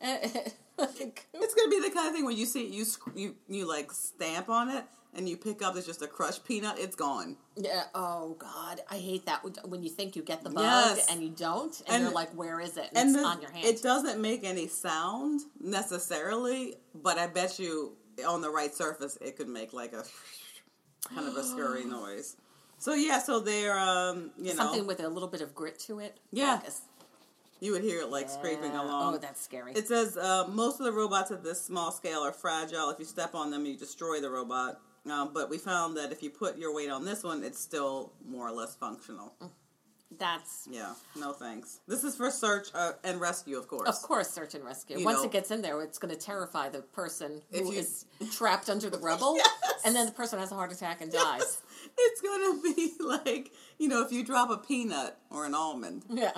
[0.78, 3.92] Like, It's gonna be the kind of thing where you see you you you like
[3.92, 6.78] stamp on it and you pick up it's just a crushed peanut.
[6.78, 7.36] It's gone.
[7.56, 7.84] yeah.
[7.94, 11.06] Oh God, I hate that when- when you think you get the bug Yes.
[11.10, 13.42] and you don't, and, And- you're like, "Where is it?" And, And it's the- on
[13.42, 13.64] your hand.
[13.66, 17.96] it doesn't make any sound necessarily, but I bet you
[18.26, 20.04] on the right surface it could make like a
[21.14, 22.36] kind of a scurry noise.
[22.78, 25.98] So yeah, so they're um you know Something with a little bit of grit to
[26.00, 26.18] it.
[26.32, 26.54] Yeah.
[26.54, 26.72] Like a
[27.62, 29.14] you would hear it like scraping along.
[29.14, 29.72] Oh, that's scary.
[29.74, 32.90] It says uh, most of the robots at this small scale are fragile.
[32.90, 34.80] If you step on them, you destroy the robot.
[35.08, 38.12] Um, but we found that if you put your weight on this one, it's still
[38.28, 39.32] more or less functional.
[40.18, 41.78] that's Yeah, no thanks.
[41.86, 43.88] This is for search uh, and rescue, of course.
[43.88, 44.98] of course search and rescue.
[44.98, 47.78] You Once know- it gets in there, it's going to terrify the person who you-
[47.78, 49.48] is trapped under the rubble, Yes.
[49.84, 51.62] and then the person has a heart attack and dies.
[51.98, 56.04] It's gonna be like you know if you drop a peanut or an almond.
[56.10, 56.32] Yeah.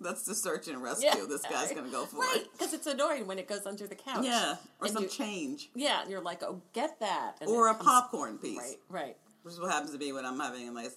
[0.00, 1.08] That's the search and rescue.
[1.14, 1.26] Yeah.
[1.28, 2.52] This guy's gonna go for Right, it.
[2.52, 4.24] because it's annoying when it goes under the couch.
[4.24, 7.36] Yeah, or And some you- change, Yeah, you're like, oh, get that.
[7.40, 8.58] And or a comes- popcorn piece.
[8.58, 9.16] Right, right.
[9.42, 10.92] Which is what happens to me when I'm having like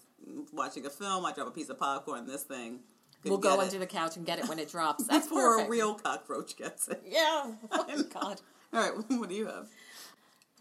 [0.54, 1.26] watching a film.
[1.26, 2.26] I drop a piece of popcorn.
[2.28, 2.80] This thing
[3.26, 5.06] We'll go get under it the couch and get it when it drops.
[5.08, 5.68] That's before perfect.
[5.70, 7.02] a real cockroach gets it.
[7.06, 7.52] Yeah.
[7.72, 8.42] Oh, God.
[8.74, 9.68] All right, what do you have?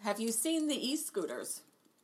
[0.05, 1.63] Have you seen the e-scooters?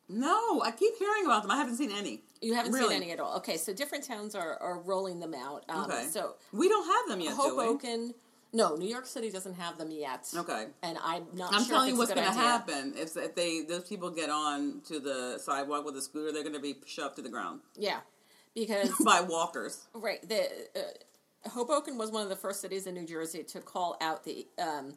[0.09, 1.51] No, I keep hearing about them.
[1.51, 2.23] I haven't seen any.
[2.41, 2.95] You haven't Really?
[2.95, 3.37] seen any at all.
[3.39, 5.65] Okay, so different towns are, are rolling them out.
[5.69, 6.07] Um, Okay.
[6.11, 7.35] So We don't have them yet.
[7.35, 8.15] Hoboken,
[8.53, 10.27] no, New York City doesn't have them yet.
[10.35, 10.67] Okay.
[10.83, 12.95] And I'm not I'm sure telling you what's going to happen.
[12.97, 16.55] If, if they those people get on to the sidewalk with a scooter, they're going
[16.55, 18.01] to be shoved to the ground Yeah.
[18.55, 19.87] Because by walkers.
[19.93, 20.27] Right.
[20.27, 24.25] The uh, Hoboken was one of the first cities in New Jersey to call out
[24.25, 24.95] the um,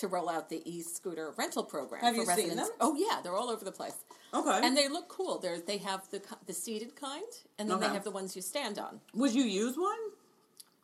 [0.00, 2.00] to roll out the e-scooter rental program.
[2.02, 2.68] Have for you seen residents.
[2.70, 2.78] them?
[2.80, 3.94] Oh yeah, they're all over the place,
[4.34, 4.60] Okay.
[4.62, 5.38] and they look cool.
[5.38, 7.22] They they have the the seated kind,
[7.58, 7.86] and then Okay.
[7.88, 9.00] they have the ones you stand on.
[9.14, 9.98] would you use one?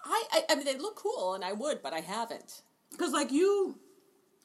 [0.04, 2.62] I, I I mean they look cool, and I would, but I haven't.
[2.92, 3.76] Because like you,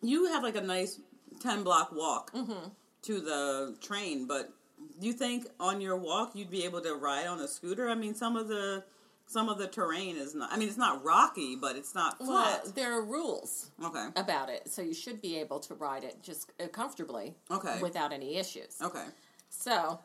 [0.01, 0.99] you have like a nice
[1.39, 2.69] ten block walk Mm-hmm.
[3.03, 4.51] to the train, but
[4.99, 7.89] do you think on your walk you'd be able to ride on a scooter?
[7.89, 8.84] I mean, some of the
[9.32, 10.51] some of the terrain is not.
[10.51, 12.61] I mean, it's not rocky, but it's not flat.
[12.63, 14.07] Well, there are rules okay.
[14.17, 17.79] about it, so you should be able to ride it just uh, comfortably, Okay.
[17.82, 18.75] without any issues.
[18.82, 19.05] Okay.
[19.49, 19.99] So,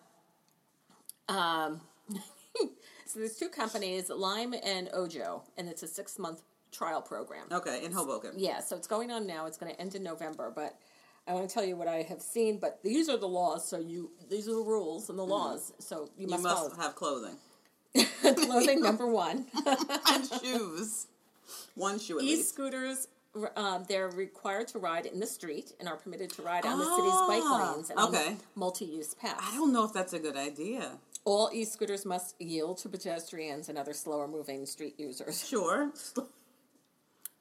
[1.29, 1.81] um,
[3.05, 7.47] so there's two companies, Lime and Ojo, and it's a six month trial program.
[7.51, 7.85] Okay.
[7.85, 8.33] In Hoboken.
[8.37, 9.47] Yeah, so it's going on now.
[9.47, 10.79] It's going to end in November, but
[11.27, 12.59] I want to tell you what I have seen.
[12.61, 16.11] But these are the laws, so you these are the rules and the laws, so
[16.17, 17.37] you You must, must have clothing
[18.23, 19.47] Clothing number one.
[20.09, 21.07] and shoes.
[21.75, 22.33] One shoe at least.
[22.33, 22.49] E least.
[22.55, 23.09] scooters.
[23.55, 26.85] Um, they're required to ride in the street and are permitted to ride on the
[26.97, 28.37] city's bike Ah, lanes and on okay.
[28.55, 29.45] multi-use paths.
[29.47, 30.93] I don't know if that's a good idea.
[31.27, 35.47] All e-scooters must yield to pedestrians and other slower-moving street users.
[35.47, 35.91] Sure.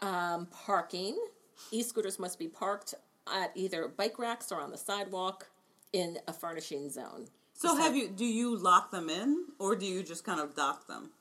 [0.01, 1.17] Um, parking.
[1.71, 2.93] E-scooters must be parked
[3.33, 5.47] at either bike racks or on the sidewalk
[5.93, 7.27] in a furnishing zone.
[7.55, 8.09] So have you?
[8.09, 11.11] Do you lock them in, or do you just kind of dock them?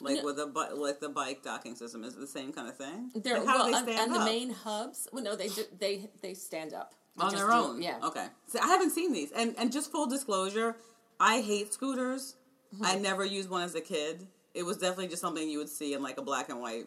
[0.00, 0.24] Like No.
[0.24, 3.10] with a like the bike docking system is it the same kind of thing.
[3.14, 5.06] They're Like, how well, they stand on the main hubs.
[5.12, 7.82] Well, no, they do, they they stand up They on their do own.
[7.82, 7.98] Yeah.
[8.02, 8.26] Okay.
[8.48, 10.76] So I haven't seen these, and and just full disclosure,
[11.20, 12.36] I hate scooters.
[12.74, 12.84] Mm-hmm.
[12.84, 14.26] I never used one as a kid.
[14.54, 16.86] It was definitely just something you would see in like a black and white,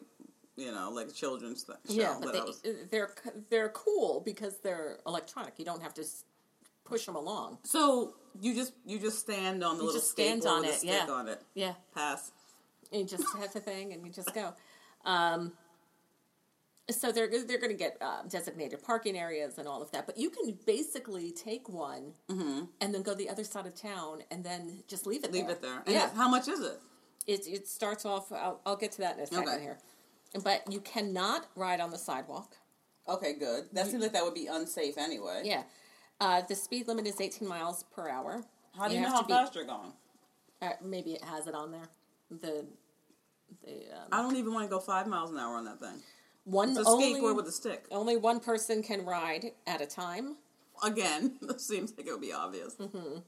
[0.57, 1.93] you know, like children's th- show.
[1.93, 2.61] Yeah, but they, was...
[2.91, 3.11] they're
[3.49, 5.53] they're cool because they're electronic.
[5.57, 6.03] You don't have to
[6.85, 7.57] push them along.
[7.63, 10.89] so you just you just stand on the You little just stand on it, stick
[10.89, 11.07] yeah.
[11.13, 11.41] on it.
[11.53, 12.31] Yeah, Pass.
[12.91, 14.53] you just have the thing and you just go.
[15.05, 15.53] Um,
[16.89, 20.17] so they're they're going to get uh, designated parking areas and all of that, but
[20.17, 24.83] you can basically take one and then go the other side of town and then
[24.87, 25.33] just leave it Mm-hmm.
[25.33, 25.55] Leave there.
[25.55, 25.83] it there.
[25.85, 26.79] And Yeah, how much is it?
[27.25, 28.31] it it starts off.
[28.31, 29.61] I'll, I'll get to that in a second Okay.
[29.63, 29.77] here,
[30.43, 32.55] but you cannot ride on the sidewalk.
[33.07, 33.65] Okay, good.
[33.73, 35.41] That seems like that would be unsafe anyway.
[35.45, 35.63] Yeah,
[36.19, 38.43] uh, the speed limit is 18 miles per hour.
[38.77, 39.93] How do you, know how to be- fast you're going?
[40.61, 41.87] Uh, maybe it has it on there.
[42.31, 42.65] The
[43.63, 46.01] the um, I don't even want to go five miles an hour on that thing.
[46.45, 47.85] one It's a only skateboard with a stick.
[47.91, 50.35] only one person can ride at a time.
[50.83, 52.75] Again, that seems like it would be obvious.
[52.75, 53.19] Mm-hmm.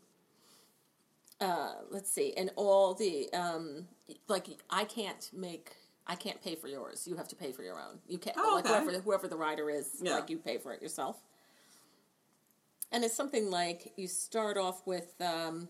[1.40, 3.88] Uh, let's see, and all the um,
[4.28, 5.72] like I can't make.
[6.10, 7.06] I can't pay for yours.
[7.06, 8.00] You have to pay for your own.
[8.08, 8.74] You can't Oh, like okay.
[8.74, 9.98] whoever whoever the rider is.
[10.02, 10.16] Yeah.
[10.16, 11.18] Like you pay for it yourself.
[12.92, 15.14] And it's something like you start off with.
[15.22, 15.68] Um,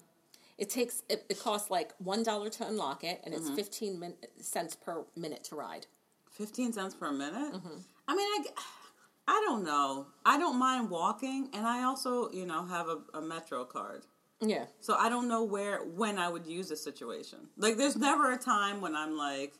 [0.57, 3.47] it takes it, it costs like one dollar to unlock it, and Mm-hmm.
[3.47, 5.87] it's fifteen min- cents per minute to ride.
[6.31, 7.51] 15 cents per minute?
[7.53, 7.77] Mm-hmm.
[8.07, 8.43] I mean, I,
[9.27, 10.05] I don't know.
[10.23, 14.03] I don't mind walking, and I also, you know, have a, a Metro card.
[14.39, 14.65] Yeah.
[14.79, 17.39] So I don't know where, when I would use this situation.
[17.57, 19.55] Like, there's never a time when I'm like,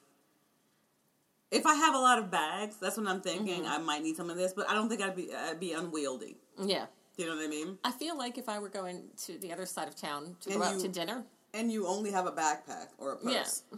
[1.50, 3.72] if I have a lot of bags, that's when I'm thinking Mm-hmm.
[3.72, 6.38] I might need some of this, but I don't think I'd be, I'd be unwieldy.
[6.64, 6.86] Yeah.
[7.18, 7.78] You know what I mean?
[7.84, 10.60] I feel like if I were going to the other side of town to And
[10.60, 13.64] go out you- to dinner, And you only have a backpack or a purse.
[13.72, 13.78] yeah,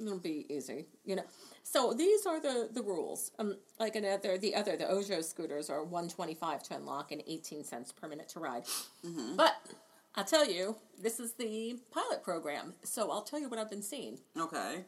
[0.00, 1.24] it'll be easy, you know.
[1.64, 3.30] So these are the the rules.
[3.38, 7.22] Um, like another, the other, the Ojo scooters are one twenty five to unlock and
[7.26, 8.64] eighteen cents per minute to ride.
[9.04, 9.36] Mm-hmm.
[9.36, 9.54] But
[10.14, 12.72] I'll tell you, this is the pilot program.
[12.84, 14.84] So I'll tell you what I've been seeing: Okay.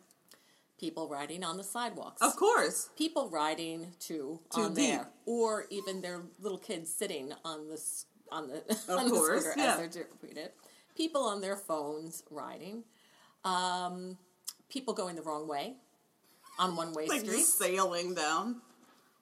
[0.81, 2.89] People riding on the sidewalks, Of course.
[2.97, 4.91] people riding to Too on deep.
[4.91, 7.81] there, or even their little kids sitting on the
[8.33, 8.57] on the
[8.89, 9.72] Of on the scooter yeah.
[9.72, 10.55] as they're doing it.
[10.97, 12.85] People on their phones riding.
[13.45, 14.16] Um,
[14.68, 15.74] people going the wrong way
[16.59, 17.53] on one way Like streets.
[17.55, 18.57] sailing down.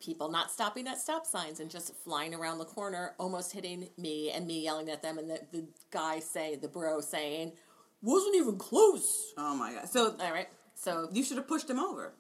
[0.00, 4.30] People not stopping at stop signs and just flying around the corner, almost hitting me
[4.30, 7.52] and me yelling at them, and the, the guy say, the bro saying,
[8.00, 9.32] wasn't even close.
[9.36, 9.88] Oh my god.
[9.88, 10.46] So All right.
[10.80, 12.12] So you should have pushed him over.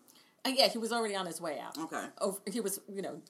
[0.44, 1.78] uh, yeah, he was already on his way out.
[1.78, 2.04] Okay.
[2.20, 3.20] Over, he was, you know,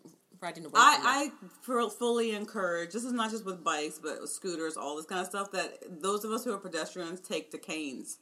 [0.40, 0.72] riding away.
[0.76, 1.30] I,
[1.62, 5.20] I fully encourage, this is not just with bikes, but with scooters, all this kind
[5.20, 8.18] of stuff, that those of us who are pedestrians take the canes.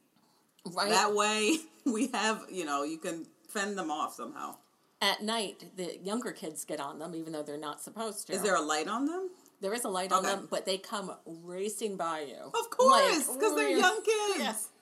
[0.74, 4.56] right That way, we have, you know, you can fend them off somehow.
[5.00, 5.64] at night.
[5.76, 8.32] The younger kids get on them, even though they're not supposed to.
[8.32, 9.30] Is there a light on them?
[9.60, 12.36] There is a light on them, but they come racing by you.
[12.52, 14.38] Of course, Like, because they're young kids.
[14.38, 14.68] Yes.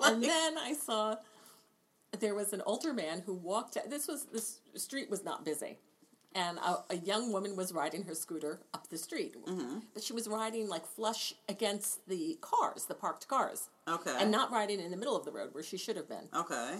[0.00, 1.14] Like- and then I saw
[2.20, 3.76] there was an older man who walked.
[3.88, 5.78] This was this street was not busy,
[6.34, 9.78] and a, a young woman was riding her scooter up the street, Mm-hmm.
[9.94, 14.14] but she was riding like flush against the cars, the parked cars, Okay.
[14.18, 16.28] and not riding in the middle of the road where she should have been.
[16.34, 16.78] Okay.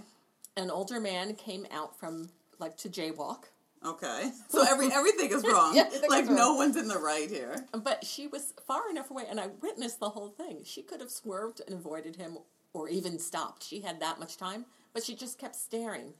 [0.56, 3.44] An older man came out from like to jaywalk.
[3.86, 4.32] Okay.
[4.50, 5.76] So every everything is wrong.
[5.76, 7.64] Yeah, everything like is no one's in the right here.
[7.72, 10.62] But she was far enough away, and I witnessed the whole thing.
[10.64, 12.38] She could have swerved and avoided him,
[12.72, 13.62] or even stopped.
[13.62, 16.14] She had that much time, but she just kept staring,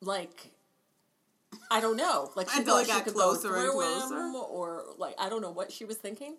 [0.00, 0.50] like
[1.70, 4.16] I don't know, like she thought she got could closer go and closer?
[4.18, 6.36] him, or like I don't know what she was thinking.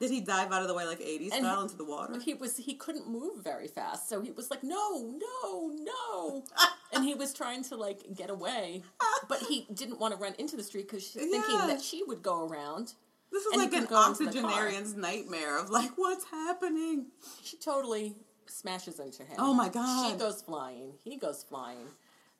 [0.00, 2.18] Did he dive out of the way like 80s And style into the water?
[2.18, 6.42] he was he couldn't move very fast so he was like no no no
[6.92, 8.82] and he was trying to like get away
[9.28, 12.22] but he didn't want to run into the street because she's thinking that she would
[12.24, 12.94] go around
[13.30, 14.50] This is like an couldn't go into the car.
[14.50, 17.06] octogenarian's nightmare of like, what's happening?
[17.44, 18.16] she totally
[18.46, 20.10] smashes into him Oh my God.
[20.12, 21.86] she goes flying he goes flying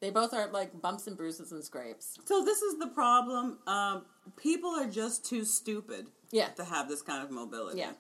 [0.00, 3.58] they both are like bumps and bruises and scrapes So this is the problem.
[3.66, 4.04] Um,
[4.36, 7.78] people are just too stupid yeah to have this kind of mobility.
[7.78, 7.92] yeah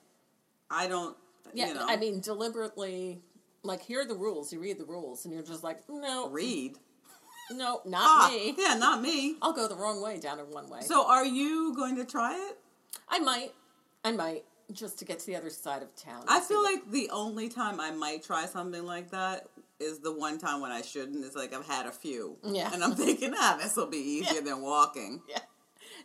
[0.70, 1.16] I don't.
[1.54, 3.22] yeah you know, i mean deliberately
[3.62, 6.78] like here are the rules you read the rules and you're just like no read.
[7.50, 9.36] no not Ah, me yeah, not me.
[9.42, 12.34] i'll go the wrong way down in one way So are you going to try
[12.48, 12.58] it?
[13.08, 13.52] I might.
[14.04, 14.44] I might.
[14.72, 16.24] Just to get to the other side of town.
[16.26, 19.48] I feel like the only time I might try something like that
[19.78, 21.24] is the one time when I shouldn't.
[21.24, 22.38] It's like I've had a few.
[22.42, 22.70] Yeah.
[22.72, 25.20] And I'm thinking, ah, this will be easier than walking.
[25.28, 25.40] Yeah.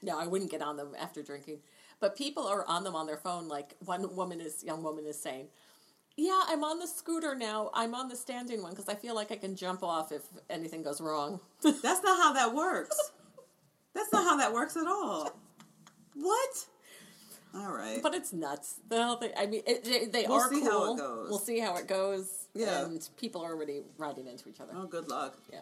[0.02, 1.60] No, I wouldn't get on them after drinking.
[2.00, 3.48] But people are on them on their phone.
[3.48, 5.48] Like one woman is, young woman is saying,
[6.16, 7.70] "Yeah, I'm on the scooter now.
[7.74, 10.82] I'm on the standing one because I feel like I can jump off if anything
[10.82, 13.12] goes wrong." That's not how that works.
[13.94, 15.38] That's not how that works at all.
[16.16, 16.66] What?
[17.56, 18.00] All right.
[18.04, 18.76] but it's nuts.
[18.88, 19.32] The whole thing.
[19.38, 20.70] I mean, it, they, they We'll are see cool.
[20.70, 21.30] how it goes.
[21.30, 22.48] We'll see how it goes.
[22.54, 22.86] Yeah.
[22.86, 24.74] And people are already riding into each other.
[24.76, 25.36] oh, good luck.
[25.52, 25.62] Yeah.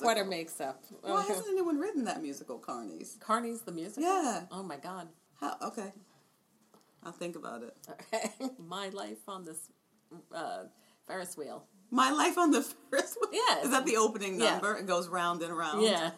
[0.00, 0.24] Musical.
[0.24, 0.82] Chiquetta makes up.
[1.02, 1.28] Why Okay.
[1.28, 3.16] hasn't anyone written that musical, Carney's?
[3.20, 4.02] Carney's the musical?
[4.04, 4.42] Yeah.
[4.50, 5.08] Oh my god.
[5.40, 5.56] How?
[5.62, 5.92] Okay.
[7.04, 7.76] I'll think about it.
[7.90, 8.30] Okay.
[8.58, 9.68] my life on this
[10.34, 10.64] uh,
[11.06, 11.64] Ferris wheel.
[11.90, 13.30] My life on the Ferris wheel.
[13.48, 13.62] Yeah.
[13.64, 14.52] Is that the opening Yeah.
[14.52, 14.76] number?
[14.76, 15.82] It goes round and round.
[15.82, 16.10] Yeah.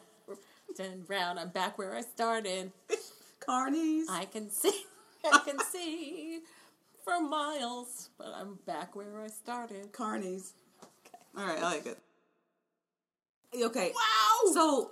[0.76, 2.70] Turn round, I'm back where I started.
[3.40, 4.06] Carney's.
[4.08, 4.84] I can see,
[5.24, 6.40] I can see
[7.04, 9.92] for miles, but I'm back where I started.
[9.92, 10.52] Carney's.
[11.36, 11.98] All right, I like it.
[13.54, 13.92] Okay.
[13.94, 14.52] Wow!
[14.52, 14.90] So